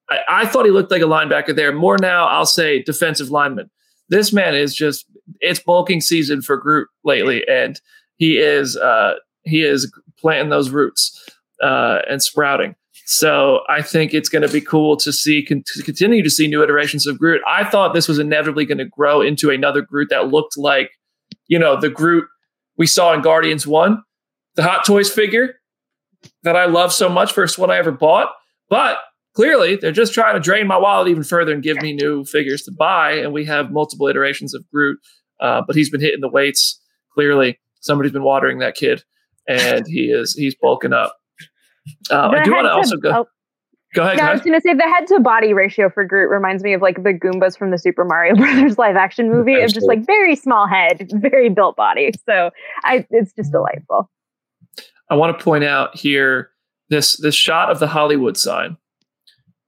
I, 0.08 0.18
I 0.28 0.46
thought 0.46 0.64
he 0.64 0.70
looked 0.70 0.90
like 0.90 1.02
a 1.02 1.06
linebacker 1.06 1.54
there. 1.54 1.72
More 1.72 1.96
now, 2.00 2.26
I'll 2.26 2.46
say 2.46 2.82
defensive 2.82 3.30
lineman. 3.30 3.70
This 4.10 4.32
man 4.32 4.54
is 4.54 4.74
just 4.74 5.06
it's 5.40 5.60
bulking 5.60 6.00
season 6.00 6.42
for 6.42 6.56
Groot 6.56 6.88
lately, 7.04 7.46
and 7.48 7.80
he 8.16 8.38
is 8.38 8.76
uh, 8.76 9.14
he 9.44 9.62
is 9.62 9.90
planting 10.18 10.50
those 10.50 10.70
roots 10.70 11.28
uh, 11.62 12.00
and 12.08 12.22
sprouting. 12.22 12.74
So 13.06 13.60
I 13.68 13.82
think 13.82 14.14
it's 14.14 14.28
going 14.28 14.42
to 14.42 14.52
be 14.52 14.60
cool 14.60 14.96
to 14.98 15.12
see 15.12 15.44
con- 15.44 15.64
to 15.74 15.82
continue 15.82 16.22
to 16.22 16.30
see 16.30 16.46
new 16.46 16.62
iterations 16.62 17.06
of 17.06 17.18
Groot. 17.18 17.40
I 17.46 17.64
thought 17.64 17.94
this 17.94 18.08
was 18.08 18.18
inevitably 18.18 18.66
going 18.66 18.78
to 18.78 18.84
grow 18.84 19.20
into 19.20 19.50
another 19.50 19.80
Groot 19.80 20.10
that 20.10 20.28
looked 20.28 20.56
like, 20.56 20.90
you 21.48 21.58
know, 21.58 21.80
the 21.80 21.90
Groot 21.90 22.26
we 22.76 22.86
saw 22.86 23.12
in 23.12 23.20
Guardians 23.20 23.66
One, 23.66 24.02
the 24.54 24.62
Hot 24.62 24.84
Toys 24.84 25.10
figure 25.10 25.54
that 26.42 26.56
I 26.56 26.66
love 26.66 26.92
so 26.92 27.08
much, 27.08 27.32
first 27.32 27.58
one 27.58 27.70
I 27.70 27.78
ever 27.78 27.92
bought. 27.92 28.28
But 28.68 28.98
clearly, 29.40 29.76
they're 29.76 29.90
just 29.90 30.12
trying 30.12 30.34
to 30.34 30.40
drain 30.40 30.66
my 30.66 30.76
wallet 30.76 31.08
even 31.08 31.22
further 31.22 31.52
and 31.52 31.62
give 31.62 31.80
me 31.80 31.94
new 31.94 32.24
figures 32.24 32.62
to 32.62 32.72
buy. 32.72 33.12
And 33.12 33.32
we 33.32 33.44
have 33.46 33.70
multiple 33.70 34.06
iterations 34.06 34.54
of 34.54 34.68
Groot, 34.70 34.98
uh, 35.40 35.62
but 35.66 35.74
he's 35.74 35.88
been 35.88 36.00
hitting 36.00 36.20
the 36.20 36.28
weights. 36.28 36.78
Clearly, 37.14 37.58
somebody's 37.80 38.12
been 38.12 38.22
watering 38.22 38.58
that 38.58 38.74
kid, 38.74 39.02
and 39.48 39.86
he 39.86 40.10
is 40.10 40.34
he's 40.34 40.54
bulking 40.54 40.92
up. 40.92 41.16
Uh, 42.10 42.28
I 42.28 42.44
do 42.44 42.52
want 42.52 42.66
to 42.66 42.72
also 42.72 42.96
go. 42.96 43.10
oh, 43.10 43.26
Go 43.94 44.04
ahead. 44.04 44.18
yeah, 44.18 44.28
I 44.28 44.32
was 44.32 44.42
going 44.42 44.52
to 44.52 44.60
say 44.60 44.72
the 44.74 44.84
head 44.84 45.08
to 45.08 45.18
body 45.18 45.52
ratio 45.52 45.90
for 45.90 46.04
Groot 46.04 46.30
reminds 46.30 46.62
me 46.62 46.74
of 46.74 46.82
like 46.82 47.02
the 47.02 47.12
Goombas 47.12 47.58
from 47.58 47.72
the 47.72 47.78
Super 47.78 48.04
Mario 48.04 48.34
Brothers 48.36 48.78
live 48.78 48.94
action 48.94 49.32
movie 49.32 49.60
of 49.60 49.72
just 49.72 49.86
like 49.86 50.06
very 50.06 50.36
small 50.36 50.68
head, 50.68 51.10
very 51.14 51.48
built 51.48 51.76
body. 51.76 52.12
So 52.26 52.50
I 52.84 53.06
it's 53.10 53.32
just 53.32 53.50
delightful. 53.50 54.10
I 55.08 55.16
want 55.16 55.36
to 55.36 55.42
point 55.42 55.64
out 55.64 55.96
here 55.96 56.50
this 56.90 57.16
this 57.16 57.34
shot 57.34 57.70
of 57.70 57.80
the 57.80 57.88
Hollywood 57.88 58.36
sign. 58.36 58.76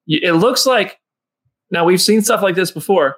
Y- 0.09 0.21
It 0.23 0.33
looks 0.33 0.67
like 0.67 0.99
now 1.71 1.85
we've 1.85 2.01
seen 2.03 2.23
stuff 2.23 2.43
like 2.43 2.55
this 2.55 2.71
before. 2.71 3.17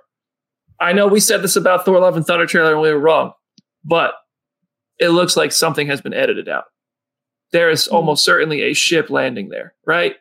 I 0.81 0.93
know 0.93 1.07
we 1.07 1.21
said 1.21 1.43
this 1.43 1.57
about 1.57 1.85
Thor: 1.85 2.01
Love 2.01 2.17
and 2.17 2.27
Thunder 2.27 2.47
trailer 2.47 2.73
and 2.73 2.81
we 2.83 2.91
were 2.93 2.99
wrong, 2.99 3.33
but 3.85 4.15
it 4.99 5.09
looks 5.11 5.37
like 5.37 5.53
something 5.53 5.87
has 5.89 6.01
been 6.01 6.15
edited 6.15 6.49
out. 6.49 6.65
there 7.53 7.71
is 7.71 7.87
hmm. 7.87 7.95
almost 7.95 8.25
certainly 8.25 8.63
a 8.63 8.75
ship 8.75 9.11
landing 9.11 9.49
there, 9.49 9.75
right? 9.87 10.17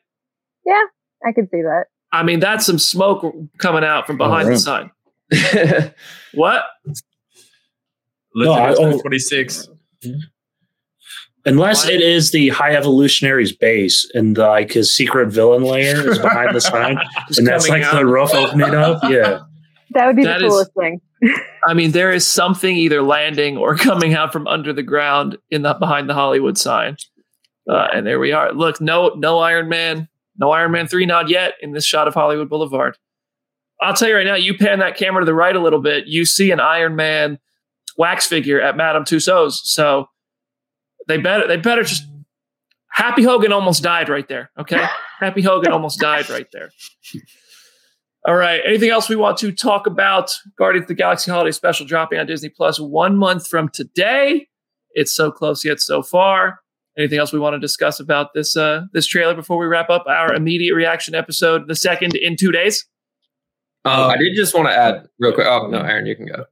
Yeah, 0.65 0.83
I 1.25 1.31
could 1.31 1.49
see 1.51 1.61
that. 1.61 1.85
I 2.11 2.23
mean, 2.23 2.39
that's 2.39 2.65
some 2.65 2.77
smoke 2.79 3.25
coming 3.57 3.83
out 3.83 4.05
from 4.07 4.21
oh, 4.21 4.25
behind 4.27 4.47
the 4.49 4.57
sign. 4.57 4.91
what? 6.33 6.63
Let's 6.85 7.03
No, 8.35 8.51
I- 8.53 8.75
oh. 8.75 9.01
26. 9.01 9.67
Hmm? 10.03 10.11
Unless 11.45 11.85
Why- 11.85 11.93
it 11.93 12.01
is 12.01 12.31
the 12.31 12.49
High 12.49 12.75
Evolutionary's 12.75 13.51
base 13.51 14.09
and 14.13 14.37
like 14.37 14.71
his 14.71 14.95
secret 14.95 15.29
villain 15.29 15.63
layer 15.63 16.09
is 16.09 16.19
behind 16.19 16.55
the 16.55 16.61
sign, 16.61 16.97
and 17.37 17.45
that's 17.45 17.67
like 17.67 17.83
out. 17.83 17.95
the 17.95 18.05
roof 18.05 18.33
opening 18.33 18.73
up. 18.73 19.01
Yeah. 19.09 19.39
That 19.91 20.07
would 20.07 20.15
be 20.15 20.23
That 20.23 20.39
the 20.39 20.45
is- 20.45 20.51
coolest 20.51 20.71
thing. 20.79 21.01
I 21.67 21.73
mean, 21.73 21.91
there 21.91 22.11
is 22.11 22.25
something 22.41 22.75
either 22.75 23.01
landing 23.01 23.57
or 23.57 23.75
coming 23.75 24.13
out 24.13 24.31
from 24.33 24.47
under 24.47 24.73
the 24.73 24.83
ground 24.83 25.37
in 25.51 25.61
the 25.63 25.73
behind 25.73 26.09
the 26.09 26.13
Hollywood 26.13 26.57
sign. 26.57 26.97
Uh, 27.69 27.87
and 27.93 28.05
there 28.05 28.19
we 28.19 28.31
are. 28.33 28.51
Look, 28.53 28.81
no, 28.81 29.09
no 29.15 29.39
Iron 29.39 29.69
Man, 29.69 30.09
no 30.37 30.51
Iron 30.51 30.71
Man 30.71 30.87
three 30.87 31.05
nod 31.05 31.29
yet 31.29 31.53
in 31.61 31.71
this 31.71 31.85
shot 31.85 32.07
of 32.09 32.13
Hollywood 32.13 32.49
Boulevard. 32.49 32.97
I'll 33.81 33.93
tell 33.93 34.09
you 34.09 34.15
right 34.15 34.25
now. 34.25 34.35
You 34.35 34.57
pan 34.57 34.79
that 34.79 34.97
camera 34.97 35.21
to 35.21 35.25
the 35.25 35.33
right 35.33 35.55
a 35.55 35.59
little 35.61 35.81
bit, 35.81 36.07
you 36.07 36.25
see 36.25 36.51
an 36.51 36.59
Iron 36.59 36.95
Man 36.95 37.37
wax 37.97 38.25
figure 38.27 38.59
at 38.61 38.75
Madame 38.77 39.03
Tussauds. 39.03 39.59
So 39.63 40.07
they 41.07 41.17
better, 41.17 41.47
they 41.47 41.57
better 41.57 41.83
just. 41.83 42.05
Happy 42.89 43.23
Hogan 43.23 43.51
almost 43.51 43.81
died 43.81 44.07
right 44.07 44.27
there. 44.27 44.51
Okay, 44.59 44.85
Happy 45.19 45.41
Hogan 45.41 45.71
almost 45.71 45.99
died 45.99 46.29
right 46.29 46.47
there. 46.53 46.69
All 48.25 48.35
right. 48.35 48.61
Anything 48.65 48.89
else 48.89 49.09
we 49.09 49.17
want 49.17 49.37
to 49.39 49.51
talk 49.51 49.85
about? 49.85 50.31
Guardians 50.57 50.85
of 50.85 50.87
the 50.89 50.93
Galaxy 50.93 51.29
Holiday 51.29 51.51
Special 51.51 51.85
dropping 51.85 52.19
on 52.19 52.25
Disney 52.25 52.49
Plus 52.49 52.79
one 52.79 53.17
month 53.17 53.47
from 53.47 53.67
today. 53.67 54.47
It's 54.91 55.13
so 55.13 55.29
close 55.31 55.65
yet 55.65 55.81
so 55.81 56.01
far. 56.01 56.59
Anything 56.97 57.19
else 57.19 57.33
we 57.33 57.39
want 57.39 57.55
to 57.55 57.59
discuss 57.59 57.99
about 57.99 58.33
this 58.33 58.55
uh, 58.55 58.83
this 58.93 59.07
trailer 59.07 59.33
before 59.33 59.57
we 59.57 59.65
wrap 59.65 59.89
up 59.89 60.05
our 60.07 60.33
immediate 60.33 60.75
reaction 60.75 61.15
episode, 61.15 61.67
the 61.67 61.75
second 61.75 62.15
in 62.15 62.37
two 62.37 62.51
days? 62.51 62.85
Um, 63.83 64.11
I 64.11 64.17
did 64.17 64.35
just 64.35 64.53
want 64.53 64.67
to 64.67 64.77
add 64.77 65.07
real 65.19 65.33
quick. 65.33 65.47
Oh 65.47 65.67
no, 65.67 65.79
Aaron, 65.79 66.05
you 66.05 66.15
can 66.15 66.27
go. 66.27 66.45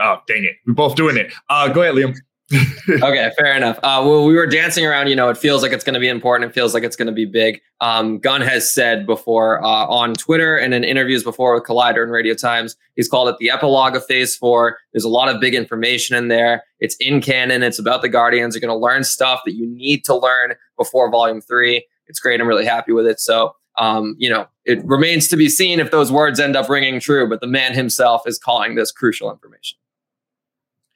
Oh, 0.00 0.18
dang 0.26 0.44
it. 0.44 0.56
We're 0.66 0.74
both 0.74 0.96
doing 0.96 1.16
it. 1.16 1.32
Uh, 1.48 1.68
go 1.68 1.82
ahead, 1.82 1.94
Liam. 1.94 2.16
Okay, 2.52 3.30
fair 3.38 3.54
enough. 3.54 3.78
Uh, 3.78 4.02
well, 4.04 4.24
we 4.24 4.34
were 4.34 4.46
dancing 4.46 4.86
around. 4.86 5.08
You 5.08 5.16
know, 5.16 5.28
it 5.28 5.36
feels 5.36 5.62
like 5.62 5.72
it's 5.72 5.84
going 5.84 5.94
to 5.94 6.00
be 6.00 6.08
important. 6.08 6.50
It 6.50 6.54
feels 6.54 6.72
like 6.72 6.82
it's 6.82 6.96
going 6.96 7.06
to 7.06 7.12
be 7.12 7.26
big. 7.26 7.60
Um, 7.80 8.18
Gunn 8.18 8.40
has 8.40 8.72
said 8.72 9.06
before 9.06 9.62
uh, 9.62 9.86
on 9.86 10.14
Twitter 10.14 10.56
and 10.56 10.72
in 10.72 10.82
interviews 10.82 11.22
before 11.22 11.54
with 11.54 11.64
Collider 11.64 12.02
and 12.02 12.10
Radio 12.10 12.32
Times, 12.32 12.74
he's 12.96 13.06
called 13.06 13.28
it 13.28 13.36
the 13.38 13.50
epilogue 13.50 13.94
of 13.94 14.06
Phase 14.06 14.34
Four. 14.34 14.78
There's 14.92 15.04
a 15.04 15.10
lot 15.10 15.28
of 15.28 15.40
big 15.40 15.54
information 15.54 16.16
in 16.16 16.28
there. 16.28 16.64
It's 16.80 16.96
in 17.00 17.20
canon. 17.20 17.62
It's 17.62 17.78
about 17.78 18.00
the 18.00 18.08
Guardians. 18.08 18.54
You're 18.54 18.66
going 18.66 18.78
to 18.78 18.82
learn 18.82 19.04
stuff 19.04 19.42
that 19.44 19.54
you 19.54 19.66
need 19.66 20.04
to 20.06 20.16
learn 20.16 20.54
before 20.78 21.10
Volume 21.10 21.42
Three. 21.42 21.86
It's 22.06 22.18
great. 22.18 22.40
I'm 22.40 22.48
really 22.48 22.66
happy 22.66 22.92
with 22.92 23.06
it. 23.06 23.20
So. 23.20 23.54
Um, 23.80 24.16
you 24.18 24.28
know, 24.28 24.48
it 24.64 24.84
remains 24.84 25.28
to 25.28 25.36
be 25.36 25.48
seen 25.48 25.78
if 25.78 25.92
those 25.92 26.10
words 26.10 26.40
end 26.40 26.56
up 26.56 26.68
ringing 26.68 26.98
true, 26.98 27.28
but 27.28 27.40
the 27.40 27.46
man 27.46 27.74
himself 27.74 28.22
is 28.26 28.36
calling 28.36 28.74
this 28.74 28.90
crucial 28.90 29.30
information. 29.30 29.78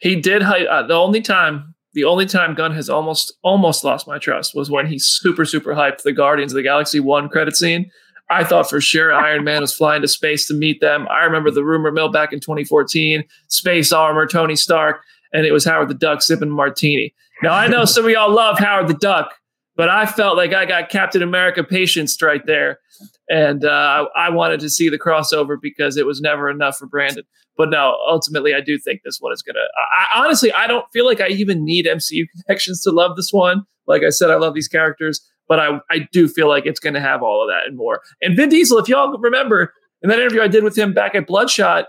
He 0.02 0.16
did. 0.16 0.42
Uh, 0.42 0.82
the 0.82 0.94
only 0.94 1.22
time, 1.22 1.74
the 1.94 2.04
only 2.04 2.26
time 2.26 2.54
Gunn 2.54 2.72
has 2.74 2.90
almost 2.90 3.32
almost 3.42 3.84
lost 3.84 4.08
my 4.08 4.18
trust 4.18 4.52
was 4.54 4.68
when 4.68 4.86
he 4.86 4.98
super 4.98 5.44
super 5.44 5.74
hyped 5.74 6.02
the 6.02 6.12
Guardians 6.12 6.52
of 6.52 6.56
the 6.56 6.62
Galaxy 6.62 6.98
one 6.98 7.28
credit 7.28 7.56
scene. 7.56 7.88
I 8.28 8.42
thought 8.42 8.68
for 8.68 8.80
sure 8.80 9.12
Iron 9.12 9.44
Man 9.44 9.60
was 9.60 9.74
flying 9.74 10.02
to 10.02 10.08
space 10.08 10.48
to 10.48 10.54
meet 10.54 10.80
them. 10.80 11.06
I 11.08 11.22
remember 11.22 11.50
the 11.50 11.64
rumor 11.64 11.92
mill 11.92 12.10
back 12.10 12.32
in 12.32 12.40
2014, 12.40 13.22
space 13.46 13.92
armor, 13.92 14.26
Tony 14.26 14.56
Stark, 14.56 15.02
and 15.32 15.46
it 15.46 15.52
was 15.52 15.64
Howard 15.64 15.88
the 15.88 15.94
Duck 15.94 16.20
sipping 16.20 16.50
martini. 16.50 17.14
Now 17.42 17.52
I 17.52 17.68
know 17.68 17.84
some 17.84 18.04
of 18.04 18.10
y'all 18.10 18.32
love 18.32 18.58
Howard 18.58 18.88
the 18.88 18.94
Duck, 18.94 19.32
but 19.76 19.88
I 19.88 20.06
felt 20.06 20.36
like 20.36 20.52
I 20.52 20.64
got 20.64 20.88
Captain 20.88 21.22
America 21.22 21.62
patience 21.62 22.20
right 22.20 22.44
there, 22.44 22.80
and 23.30 23.64
uh, 23.64 24.06
I 24.16 24.30
wanted 24.30 24.58
to 24.60 24.68
see 24.68 24.88
the 24.88 24.98
crossover 24.98 25.56
because 25.62 25.96
it 25.96 26.06
was 26.06 26.20
never 26.20 26.50
enough 26.50 26.78
for 26.78 26.86
Brandon. 26.86 27.24
But 27.56 27.70
no, 27.70 27.98
ultimately, 28.08 28.54
I 28.54 28.60
do 28.60 28.78
think 28.78 29.00
this 29.04 29.18
one 29.20 29.32
is 29.32 29.42
gonna. 29.42 29.58
I, 29.60 30.18
I 30.20 30.24
honestly, 30.24 30.52
I 30.52 30.66
don't 30.66 30.86
feel 30.92 31.04
like 31.04 31.20
I 31.20 31.28
even 31.28 31.64
need 31.64 31.86
MCU 31.86 32.24
connections 32.46 32.82
to 32.82 32.90
love 32.90 33.16
this 33.16 33.30
one. 33.32 33.64
Like 33.86 34.02
I 34.02 34.10
said, 34.10 34.30
I 34.30 34.36
love 34.36 34.54
these 34.54 34.68
characters, 34.68 35.20
but 35.48 35.58
I 35.60 35.80
I 35.90 36.08
do 36.12 36.28
feel 36.28 36.48
like 36.48 36.66
it's 36.66 36.80
gonna 36.80 37.00
have 37.00 37.22
all 37.22 37.42
of 37.42 37.48
that 37.48 37.66
and 37.66 37.76
more. 37.76 38.00
And 38.20 38.36
Vin 38.36 38.48
Diesel, 38.48 38.78
if 38.78 38.88
y'all 38.88 39.16
remember 39.18 39.72
in 40.02 40.08
that 40.10 40.18
interview 40.18 40.40
I 40.42 40.48
did 40.48 40.64
with 40.64 40.76
him 40.76 40.92
back 40.94 41.14
at 41.14 41.26
Bloodshot, 41.26 41.86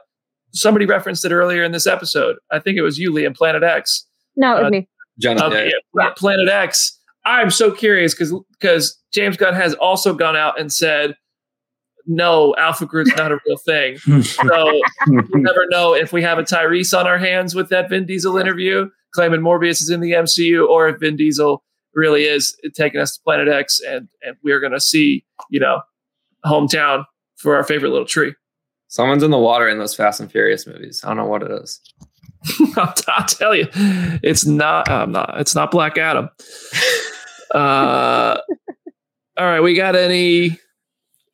somebody 0.52 0.86
referenced 0.86 1.24
it 1.26 1.32
earlier 1.32 1.64
in 1.64 1.72
this 1.72 1.88
episode. 1.88 2.36
I 2.52 2.60
think 2.60 2.78
it 2.78 2.82
was 2.82 2.98
you, 2.98 3.12
Lee, 3.12 3.26
in 3.26 3.34
Planet 3.34 3.64
X. 3.64 4.06
No, 4.36 4.58
it 4.58 4.60
was 4.60 4.68
Uh, 4.68 4.70
me. 4.72 4.90
Jonathan, 5.20 5.48
Okay, 5.54 5.72
yeah, 5.96 6.10
Planet 6.18 6.50
X. 6.50 7.00
I'm 7.26 7.52
so 7.52 7.72
curious 7.72 8.14
because 8.14 8.34
because 8.60 9.00
James 9.14 9.38
Gunn 9.38 9.54
has 9.54 9.74
also 9.76 10.14
gone 10.14 10.36
out 10.36 10.60
and 10.60 10.74
said, 10.74 11.16
no, 12.06 12.56
Alpha 12.58 12.86
group's 12.86 13.16
not 13.16 13.32
a 13.32 13.40
real 13.46 13.58
thing. 13.58 13.98
So 14.24 14.82
you 15.08 15.24
never 15.34 15.66
know 15.70 15.94
if 15.94 16.12
we 16.14 16.22
have 16.22 16.38
a 16.38 16.44
Tyrese 16.44 16.98
on 16.98 17.08
our 17.08 17.18
hands 17.18 17.56
with 17.56 17.70
that 17.70 17.90
Vin 17.90 18.06
Diesel 18.06 18.38
interview, 18.38 18.90
claiming 19.14 19.42
Morbius 19.42 19.82
is 19.82 19.90
in 19.90 20.00
the 20.00 20.12
MCU, 20.12 20.68
or 20.68 20.90
if 20.90 21.00
Vin 21.00 21.16
Diesel 21.16 21.64
really 21.94 22.24
is 22.24 22.56
taking 22.76 23.00
us 23.00 23.16
to 23.16 23.24
Planet 23.24 23.48
X, 23.48 23.80
and 23.88 24.08
and 24.22 24.36
we're 24.44 24.60
gonna 24.60 24.80
see, 24.80 25.26
you 25.50 25.60
know, 25.60 25.82
hometown 26.46 27.06
for 27.38 27.56
our 27.56 27.64
favorite 27.64 27.90
little 27.90 28.08
tree. 28.08 28.34
Someone's 28.88 29.24
in 29.24 29.32
the 29.32 29.40
water 29.40 29.68
in 29.68 29.80
those 29.80 29.96
Fast 29.96 30.20
and 30.20 30.32
Furious 30.32 30.68
movies. 30.68 31.02
I 31.04 31.10
don't 31.10 31.18
know 31.18 31.26
what 31.26 31.44
it 31.44 31.52
is. 31.52 31.80
I'll, 32.78 32.94
I'll 33.08 33.26
tell 33.26 33.56
you, 33.56 33.68
it's 34.22 34.46
not. 34.46 34.90
I'm 34.90 35.12
not. 35.12 35.40
It's 35.40 35.56
not 35.56 35.72
Black 35.72 35.98
Adam. 35.98 36.30
Uh, 37.54 38.40
all 39.38 39.46
right, 39.46 39.60
we 39.60 39.76
got 39.76 39.96
any 39.96 40.58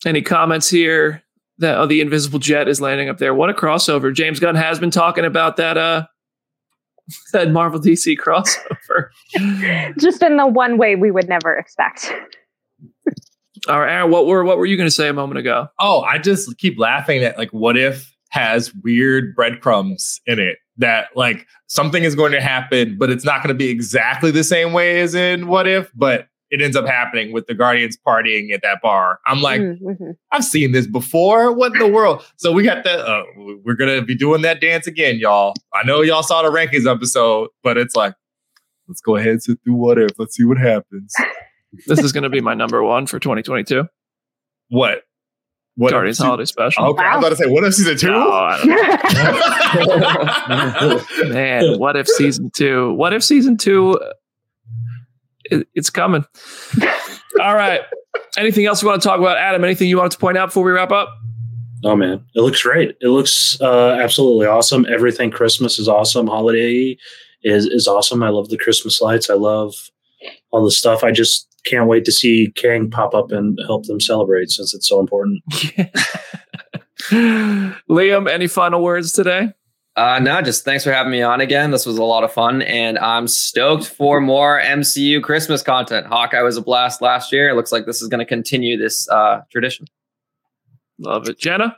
any 0.05 0.21
comments 0.21 0.69
here 0.69 1.23
that 1.59 1.77
oh, 1.77 1.85
the 1.85 2.01
invisible 2.01 2.39
jet 2.39 2.67
is 2.67 2.79
landing 2.81 3.09
up 3.09 3.17
there? 3.17 3.33
What 3.33 3.49
a 3.49 3.53
crossover! 3.53 4.13
James 4.13 4.39
Gunn 4.39 4.55
has 4.55 4.79
been 4.79 4.91
talking 4.91 5.25
about 5.25 5.57
that. 5.57 5.77
Uh, 5.77 6.05
that 7.33 7.51
Marvel 7.51 7.79
DC 7.79 8.17
crossover. 8.17 9.09
Just 9.99 10.21
in 10.21 10.37
the 10.37 10.47
one 10.47 10.77
way 10.77 10.95
we 10.95 11.11
would 11.11 11.27
never 11.27 11.55
expect. 11.55 12.13
All 13.67 13.79
right, 13.79 13.91
Aaron, 13.91 14.11
what 14.11 14.25
were 14.25 14.43
what 14.43 14.57
were 14.57 14.65
you 14.65 14.77
going 14.77 14.87
to 14.87 14.91
say 14.91 15.09
a 15.09 15.13
moment 15.13 15.37
ago? 15.39 15.67
Oh, 15.79 16.01
I 16.01 16.17
just 16.17 16.57
keep 16.59 16.79
laughing 16.79 17.23
at 17.23 17.37
like 17.37 17.49
what 17.49 17.75
if 17.77 18.15
has 18.29 18.73
weird 18.83 19.35
breadcrumbs 19.35 20.21
in 20.25 20.39
it 20.39 20.59
that 20.77 21.07
like 21.15 21.45
something 21.67 22.03
is 22.03 22.15
going 22.15 22.31
to 22.31 22.39
happen, 22.39 22.97
but 22.97 23.09
it's 23.09 23.25
not 23.25 23.43
going 23.43 23.49
to 23.49 23.57
be 23.57 23.69
exactly 23.69 24.31
the 24.31 24.43
same 24.43 24.71
way 24.71 25.01
as 25.01 25.13
in 25.13 25.47
what 25.47 25.67
if, 25.67 25.91
but 25.93 26.27
it 26.51 26.61
ends 26.61 26.75
up 26.75 26.85
happening 26.87 27.31
with 27.31 27.45
the 27.47 27.53
Guardians 27.53 27.97
partying 28.07 28.51
at 28.53 28.61
that 28.63 28.79
bar. 28.81 29.19
I'm 29.27 29.41
like, 29.41 29.61
Mhm. 29.61 30.15
I've 30.31 30.43
seen 30.43 30.71
this 30.71 30.87
before. 30.87 31.51
What 31.53 31.73
in 31.73 31.79
the 31.79 31.87
world? 31.87 32.23
So 32.37 32.51
we 32.51 32.63
got 32.63 32.83
that. 32.83 32.99
Uh, 32.99 33.23
we're 33.63 33.75
gonna 33.75 34.01
be 34.01 34.15
doing 34.15 34.41
that 34.43 34.59
dance 34.61 34.87
again, 34.87 35.17
y'all. 35.19 35.53
I 35.73 35.85
know 35.85 36.01
y'all 36.01 36.23
saw 36.23 36.41
the 36.41 36.49
rankings 36.49 36.85
episode, 36.91 37.49
but 37.63 37.77
it's 37.77 37.95
like, 37.95 38.13
let's 38.87 39.01
go 39.01 39.15
ahead 39.15 39.29
and 39.29 39.43
sit 39.43 39.59
through 39.63 39.75
what 39.75 39.97
if. 39.99 40.11
Let's 40.17 40.35
see 40.35 40.43
what 40.45 40.57
happens. 40.57 41.13
This 41.85 41.99
is 41.99 42.11
going 42.11 42.23
to 42.23 42.29
be 42.31 42.41
my 42.41 42.55
number 42.55 42.81
one 42.83 43.05
for 43.05 43.19
2022. 43.19 43.83
What? 44.69 45.03
What 45.75 45.91
Guardians 45.91 46.17
se- 46.17 46.23
Holiday 46.25 46.45
Special. 46.45 46.83
Okay, 46.83 47.03
I 47.03 47.15
was 47.15 47.23
about 47.23 47.29
to 47.29 47.35
say, 47.35 47.45
what 47.47 47.63
if 47.63 47.75
season 47.75 47.95
two? 47.95 48.09
Oh, 48.11 48.57
Man, 51.29 51.77
what 51.79 51.95
if 51.95 52.07
season 52.07 52.49
two? 52.55 52.93
What 52.93 53.13
if 53.13 53.23
season 53.23 53.55
two? 53.55 53.99
It, 55.51 55.67
it's 55.75 55.89
coming. 55.89 56.25
All 57.41 57.55
right. 57.55 57.81
Anything 58.37 58.65
else 58.65 58.81
you 58.81 58.87
want 58.87 59.01
to 59.01 59.07
talk 59.07 59.19
about, 59.19 59.37
Adam? 59.37 59.63
Anything 59.63 59.87
you 59.89 59.97
wanted 59.97 60.11
to 60.11 60.17
point 60.17 60.37
out 60.37 60.47
before 60.47 60.63
we 60.63 60.71
wrap 60.71 60.91
up? 60.91 61.15
Oh 61.83 61.95
man, 61.95 62.23
it 62.35 62.41
looks 62.41 62.61
great. 62.61 62.97
It 63.01 63.07
looks 63.07 63.59
uh, 63.61 63.97
absolutely 64.01 64.45
awesome. 64.47 64.85
Everything 64.89 65.31
Christmas 65.31 65.79
is 65.79 65.87
awesome. 65.87 66.27
Holiday 66.27 66.97
is 67.43 67.65
is 67.67 67.87
awesome. 67.87 68.21
I 68.21 68.29
love 68.29 68.49
the 68.49 68.57
Christmas 68.57 68.99
lights. 68.99 69.29
I 69.29 69.35
love 69.35 69.73
all 70.51 70.63
the 70.63 70.71
stuff. 70.71 71.03
I 71.03 71.11
just 71.11 71.47
can't 71.65 71.87
wait 71.87 72.05
to 72.05 72.11
see 72.11 72.51
Kang 72.55 72.89
pop 72.89 73.13
up 73.13 73.31
and 73.31 73.57
help 73.65 73.85
them 73.85 74.01
celebrate 74.01 74.49
since 74.49 74.73
it's 74.73 74.87
so 74.87 74.99
important. 74.99 75.41
Liam, 77.89 78.29
any 78.29 78.47
final 78.47 78.83
words 78.83 79.13
today? 79.13 79.53
Uh, 79.99 80.17
no, 80.19 80.41
just 80.41 80.63
thanks 80.63 80.83
for 80.83 80.93
having 80.93 81.11
me 81.11 81.21
on 81.21 81.41
again. 81.41 81.71
This 81.71 81.85
was 81.85 81.97
a 81.97 82.03
lot 82.03 82.23
of 82.23 82.31
fun, 82.31 82.61
and 82.61 82.97
I'm 82.99 83.27
stoked 83.27 83.85
for 83.85 84.21
more 84.21 84.61
MCU 84.61 85.21
Christmas 85.21 85.61
content. 85.61 86.07
Hawkeye 86.07 86.41
was 86.41 86.55
a 86.55 86.61
blast 86.61 87.01
last 87.01 87.33
year. 87.33 87.49
It 87.49 87.55
looks 87.55 87.71
like 87.71 87.85
this 87.85 88.01
is 88.01 88.07
going 88.07 88.19
to 88.19 88.25
continue 88.25 88.77
this 88.77 89.09
uh, 89.09 89.41
tradition. 89.51 89.87
Love 90.99 91.27
it. 91.27 91.37
Jenna? 91.37 91.75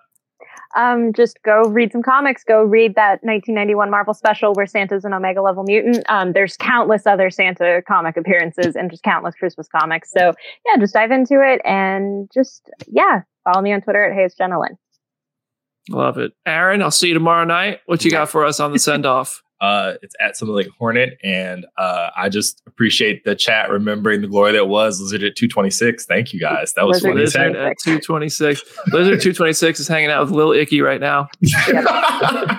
um, 0.75 1.13
just 1.13 1.41
go 1.43 1.63
read 1.63 1.91
some 1.91 2.01
comics. 2.01 2.43
Go 2.43 2.63
read 2.63 2.95
that 2.95 3.23
1991 3.23 3.89
Marvel 3.89 4.13
special 4.13 4.53
where 4.53 4.65
Santa's 4.65 5.05
an 5.05 5.13
Omega 5.13 5.41
level 5.41 5.63
mutant. 5.63 6.03
Um, 6.09 6.33
there's 6.33 6.55
countless 6.57 7.05
other 7.05 7.29
Santa 7.29 7.81
comic 7.87 8.17
appearances 8.17 8.75
and 8.75 8.89
just 8.89 9.03
countless 9.03 9.35
Christmas 9.35 9.67
comics. 9.67 10.11
So 10.11 10.33
yeah, 10.67 10.79
just 10.79 10.93
dive 10.93 11.11
into 11.11 11.41
it 11.41 11.61
and 11.65 12.29
just 12.33 12.69
yeah, 12.87 13.21
follow 13.43 13.61
me 13.61 13.73
on 13.73 13.81
Twitter 13.81 14.03
at 14.03 14.15
Hey 14.15 14.25
it's 14.25 14.35
Jenna 14.35 14.59
Lynn. 14.59 14.77
Love 15.89 16.17
it. 16.17 16.31
Aaron, 16.45 16.81
I'll 16.81 16.91
see 16.91 17.07
you 17.09 17.13
tomorrow 17.13 17.43
night. 17.45 17.79
What 17.85 18.05
you 18.05 18.11
got 18.11 18.29
for 18.29 18.45
us 18.45 18.59
on 18.59 18.71
the 18.71 18.79
send 18.79 19.05
off? 19.05 19.41
Uh, 19.59 19.93
it's 20.01 20.15
at 20.19 20.35
something 20.35 20.55
like 20.55 20.67
Hornet, 20.79 21.19
and 21.23 21.67
uh, 21.77 22.09
I 22.17 22.29
just 22.29 22.63
appreciate 22.65 23.23
the 23.25 23.35
chat 23.35 23.69
remembering 23.69 24.21
the 24.21 24.27
glory 24.27 24.53
that 24.53 24.67
was 24.67 24.99
Lizard 24.99 25.21
at 25.21 25.35
226. 25.35 26.05
Thank 26.07 26.33
you 26.33 26.39
guys. 26.39 26.73
That 26.73 26.87
was 26.87 27.03
Lizard 27.03 27.11
funny. 27.11 27.23
as 27.23 27.35
Lizard 27.35 27.55
at 27.57 27.77
226. 27.79 28.63
Lizard 28.87 29.21
226 29.21 29.79
is 29.81 29.87
hanging 29.87 30.09
out 30.09 30.23
with 30.23 30.31
Lil 30.31 30.51
Icky 30.53 30.81
right 30.81 30.99
now. 30.99 31.27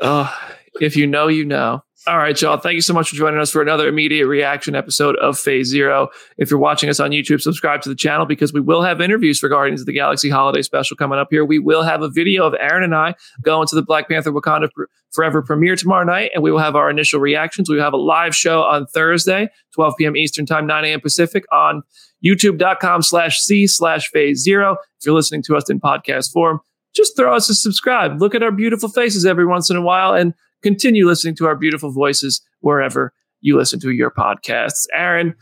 Oh, 0.00 0.34
if 0.80 0.96
you 0.96 1.06
know, 1.06 1.28
you 1.28 1.44
know. 1.44 1.82
All 2.06 2.18
right, 2.18 2.38
y'all. 2.38 2.58
Thank 2.58 2.74
you 2.74 2.82
so 2.82 2.92
much 2.92 3.08
for 3.08 3.16
joining 3.16 3.40
us 3.40 3.50
for 3.50 3.62
another 3.62 3.88
immediate 3.88 4.26
reaction 4.26 4.74
episode 4.74 5.16
of 5.16 5.38
Phase 5.38 5.68
Zero. 5.68 6.10
If 6.36 6.50
you're 6.50 6.60
watching 6.60 6.90
us 6.90 7.00
on 7.00 7.12
YouTube, 7.12 7.40
subscribe 7.40 7.80
to 7.80 7.88
the 7.88 7.94
channel 7.94 8.26
because 8.26 8.52
we 8.52 8.60
will 8.60 8.82
have 8.82 9.00
interviews 9.00 9.38
for 9.38 9.48
Guardians 9.48 9.80
of 9.80 9.86
the 9.86 9.94
Galaxy 9.94 10.28
Holiday 10.28 10.60
Special 10.60 10.98
coming 10.98 11.18
up 11.18 11.28
here. 11.30 11.46
We 11.46 11.58
will 11.58 11.82
have 11.82 12.02
a 12.02 12.10
video 12.10 12.44
of 12.44 12.54
Aaron 12.60 12.84
and 12.84 12.94
I 12.94 13.14
going 13.42 13.66
to 13.68 13.74
the 13.74 13.80
Black 13.82 14.10
Panther 14.10 14.32
Wakanda 14.32 14.68
Forever 15.12 15.40
premiere 15.40 15.76
tomorrow 15.76 16.04
night, 16.04 16.30
and 16.34 16.42
we 16.42 16.52
will 16.52 16.58
have 16.58 16.76
our 16.76 16.90
initial 16.90 17.20
reactions. 17.20 17.70
We 17.70 17.78
have 17.78 17.94
a 17.94 17.96
live 17.96 18.36
show 18.36 18.60
on 18.64 18.84
Thursday, 18.86 19.48
12 19.72 19.94
p.m. 19.96 20.14
Eastern 20.14 20.44
Time, 20.44 20.66
9 20.66 20.84
a.m. 20.84 21.00
Pacific 21.00 21.44
on 21.52 21.82
youtube.com 22.22 23.00
slash 23.00 23.38
C 23.38 23.66
slash 23.66 24.10
phase 24.10 24.42
zero. 24.42 24.72
If 25.00 25.06
you're 25.06 25.14
listening 25.14 25.42
to 25.44 25.56
us 25.56 25.70
in 25.70 25.80
podcast 25.80 26.32
form, 26.32 26.60
just 26.94 27.16
throw 27.16 27.34
us 27.34 27.48
a 27.48 27.54
subscribe. 27.54 28.20
Look 28.20 28.34
at 28.34 28.42
our 28.42 28.52
beautiful 28.52 28.90
faces 28.90 29.24
every 29.24 29.46
once 29.46 29.70
in 29.70 29.76
a 29.76 29.82
while 29.82 30.12
and 30.12 30.34
continue 30.64 31.06
listening 31.06 31.36
to 31.36 31.46
our 31.46 31.54
beautiful 31.54 31.92
voices 31.92 32.42
wherever 32.60 33.12
you 33.40 33.56
listen 33.56 33.78
to 33.80 33.90
your 33.90 34.10
podcasts. 34.10 34.86
Aaron, 34.92 35.34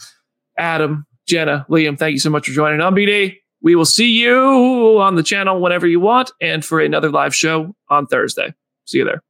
Adam, 0.59 1.07
Jenna, 1.27 1.65
Liam, 1.71 1.99
thank 1.99 2.13
you 2.13 2.19
so 2.19 2.29
much 2.29 2.47
for 2.47 2.53
joining 2.53 2.81
on 2.81 2.95
BD. 2.95 3.37
We 3.63 3.77
will 3.77 3.85
see 3.85 4.11
you 4.11 5.01
on 5.01 5.15
the 5.15 5.23
channel 5.23 5.61
whenever 5.61 5.87
you 5.87 6.01
want 6.01 6.33
and 6.41 6.65
for 6.65 6.81
another 6.81 7.11
live 7.11 7.35
show 7.35 7.75
on 7.89 8.07
Thursday. 8.07 8.53
See 8.87 8.99
you 8.99 9.05
there. 9.05 9.23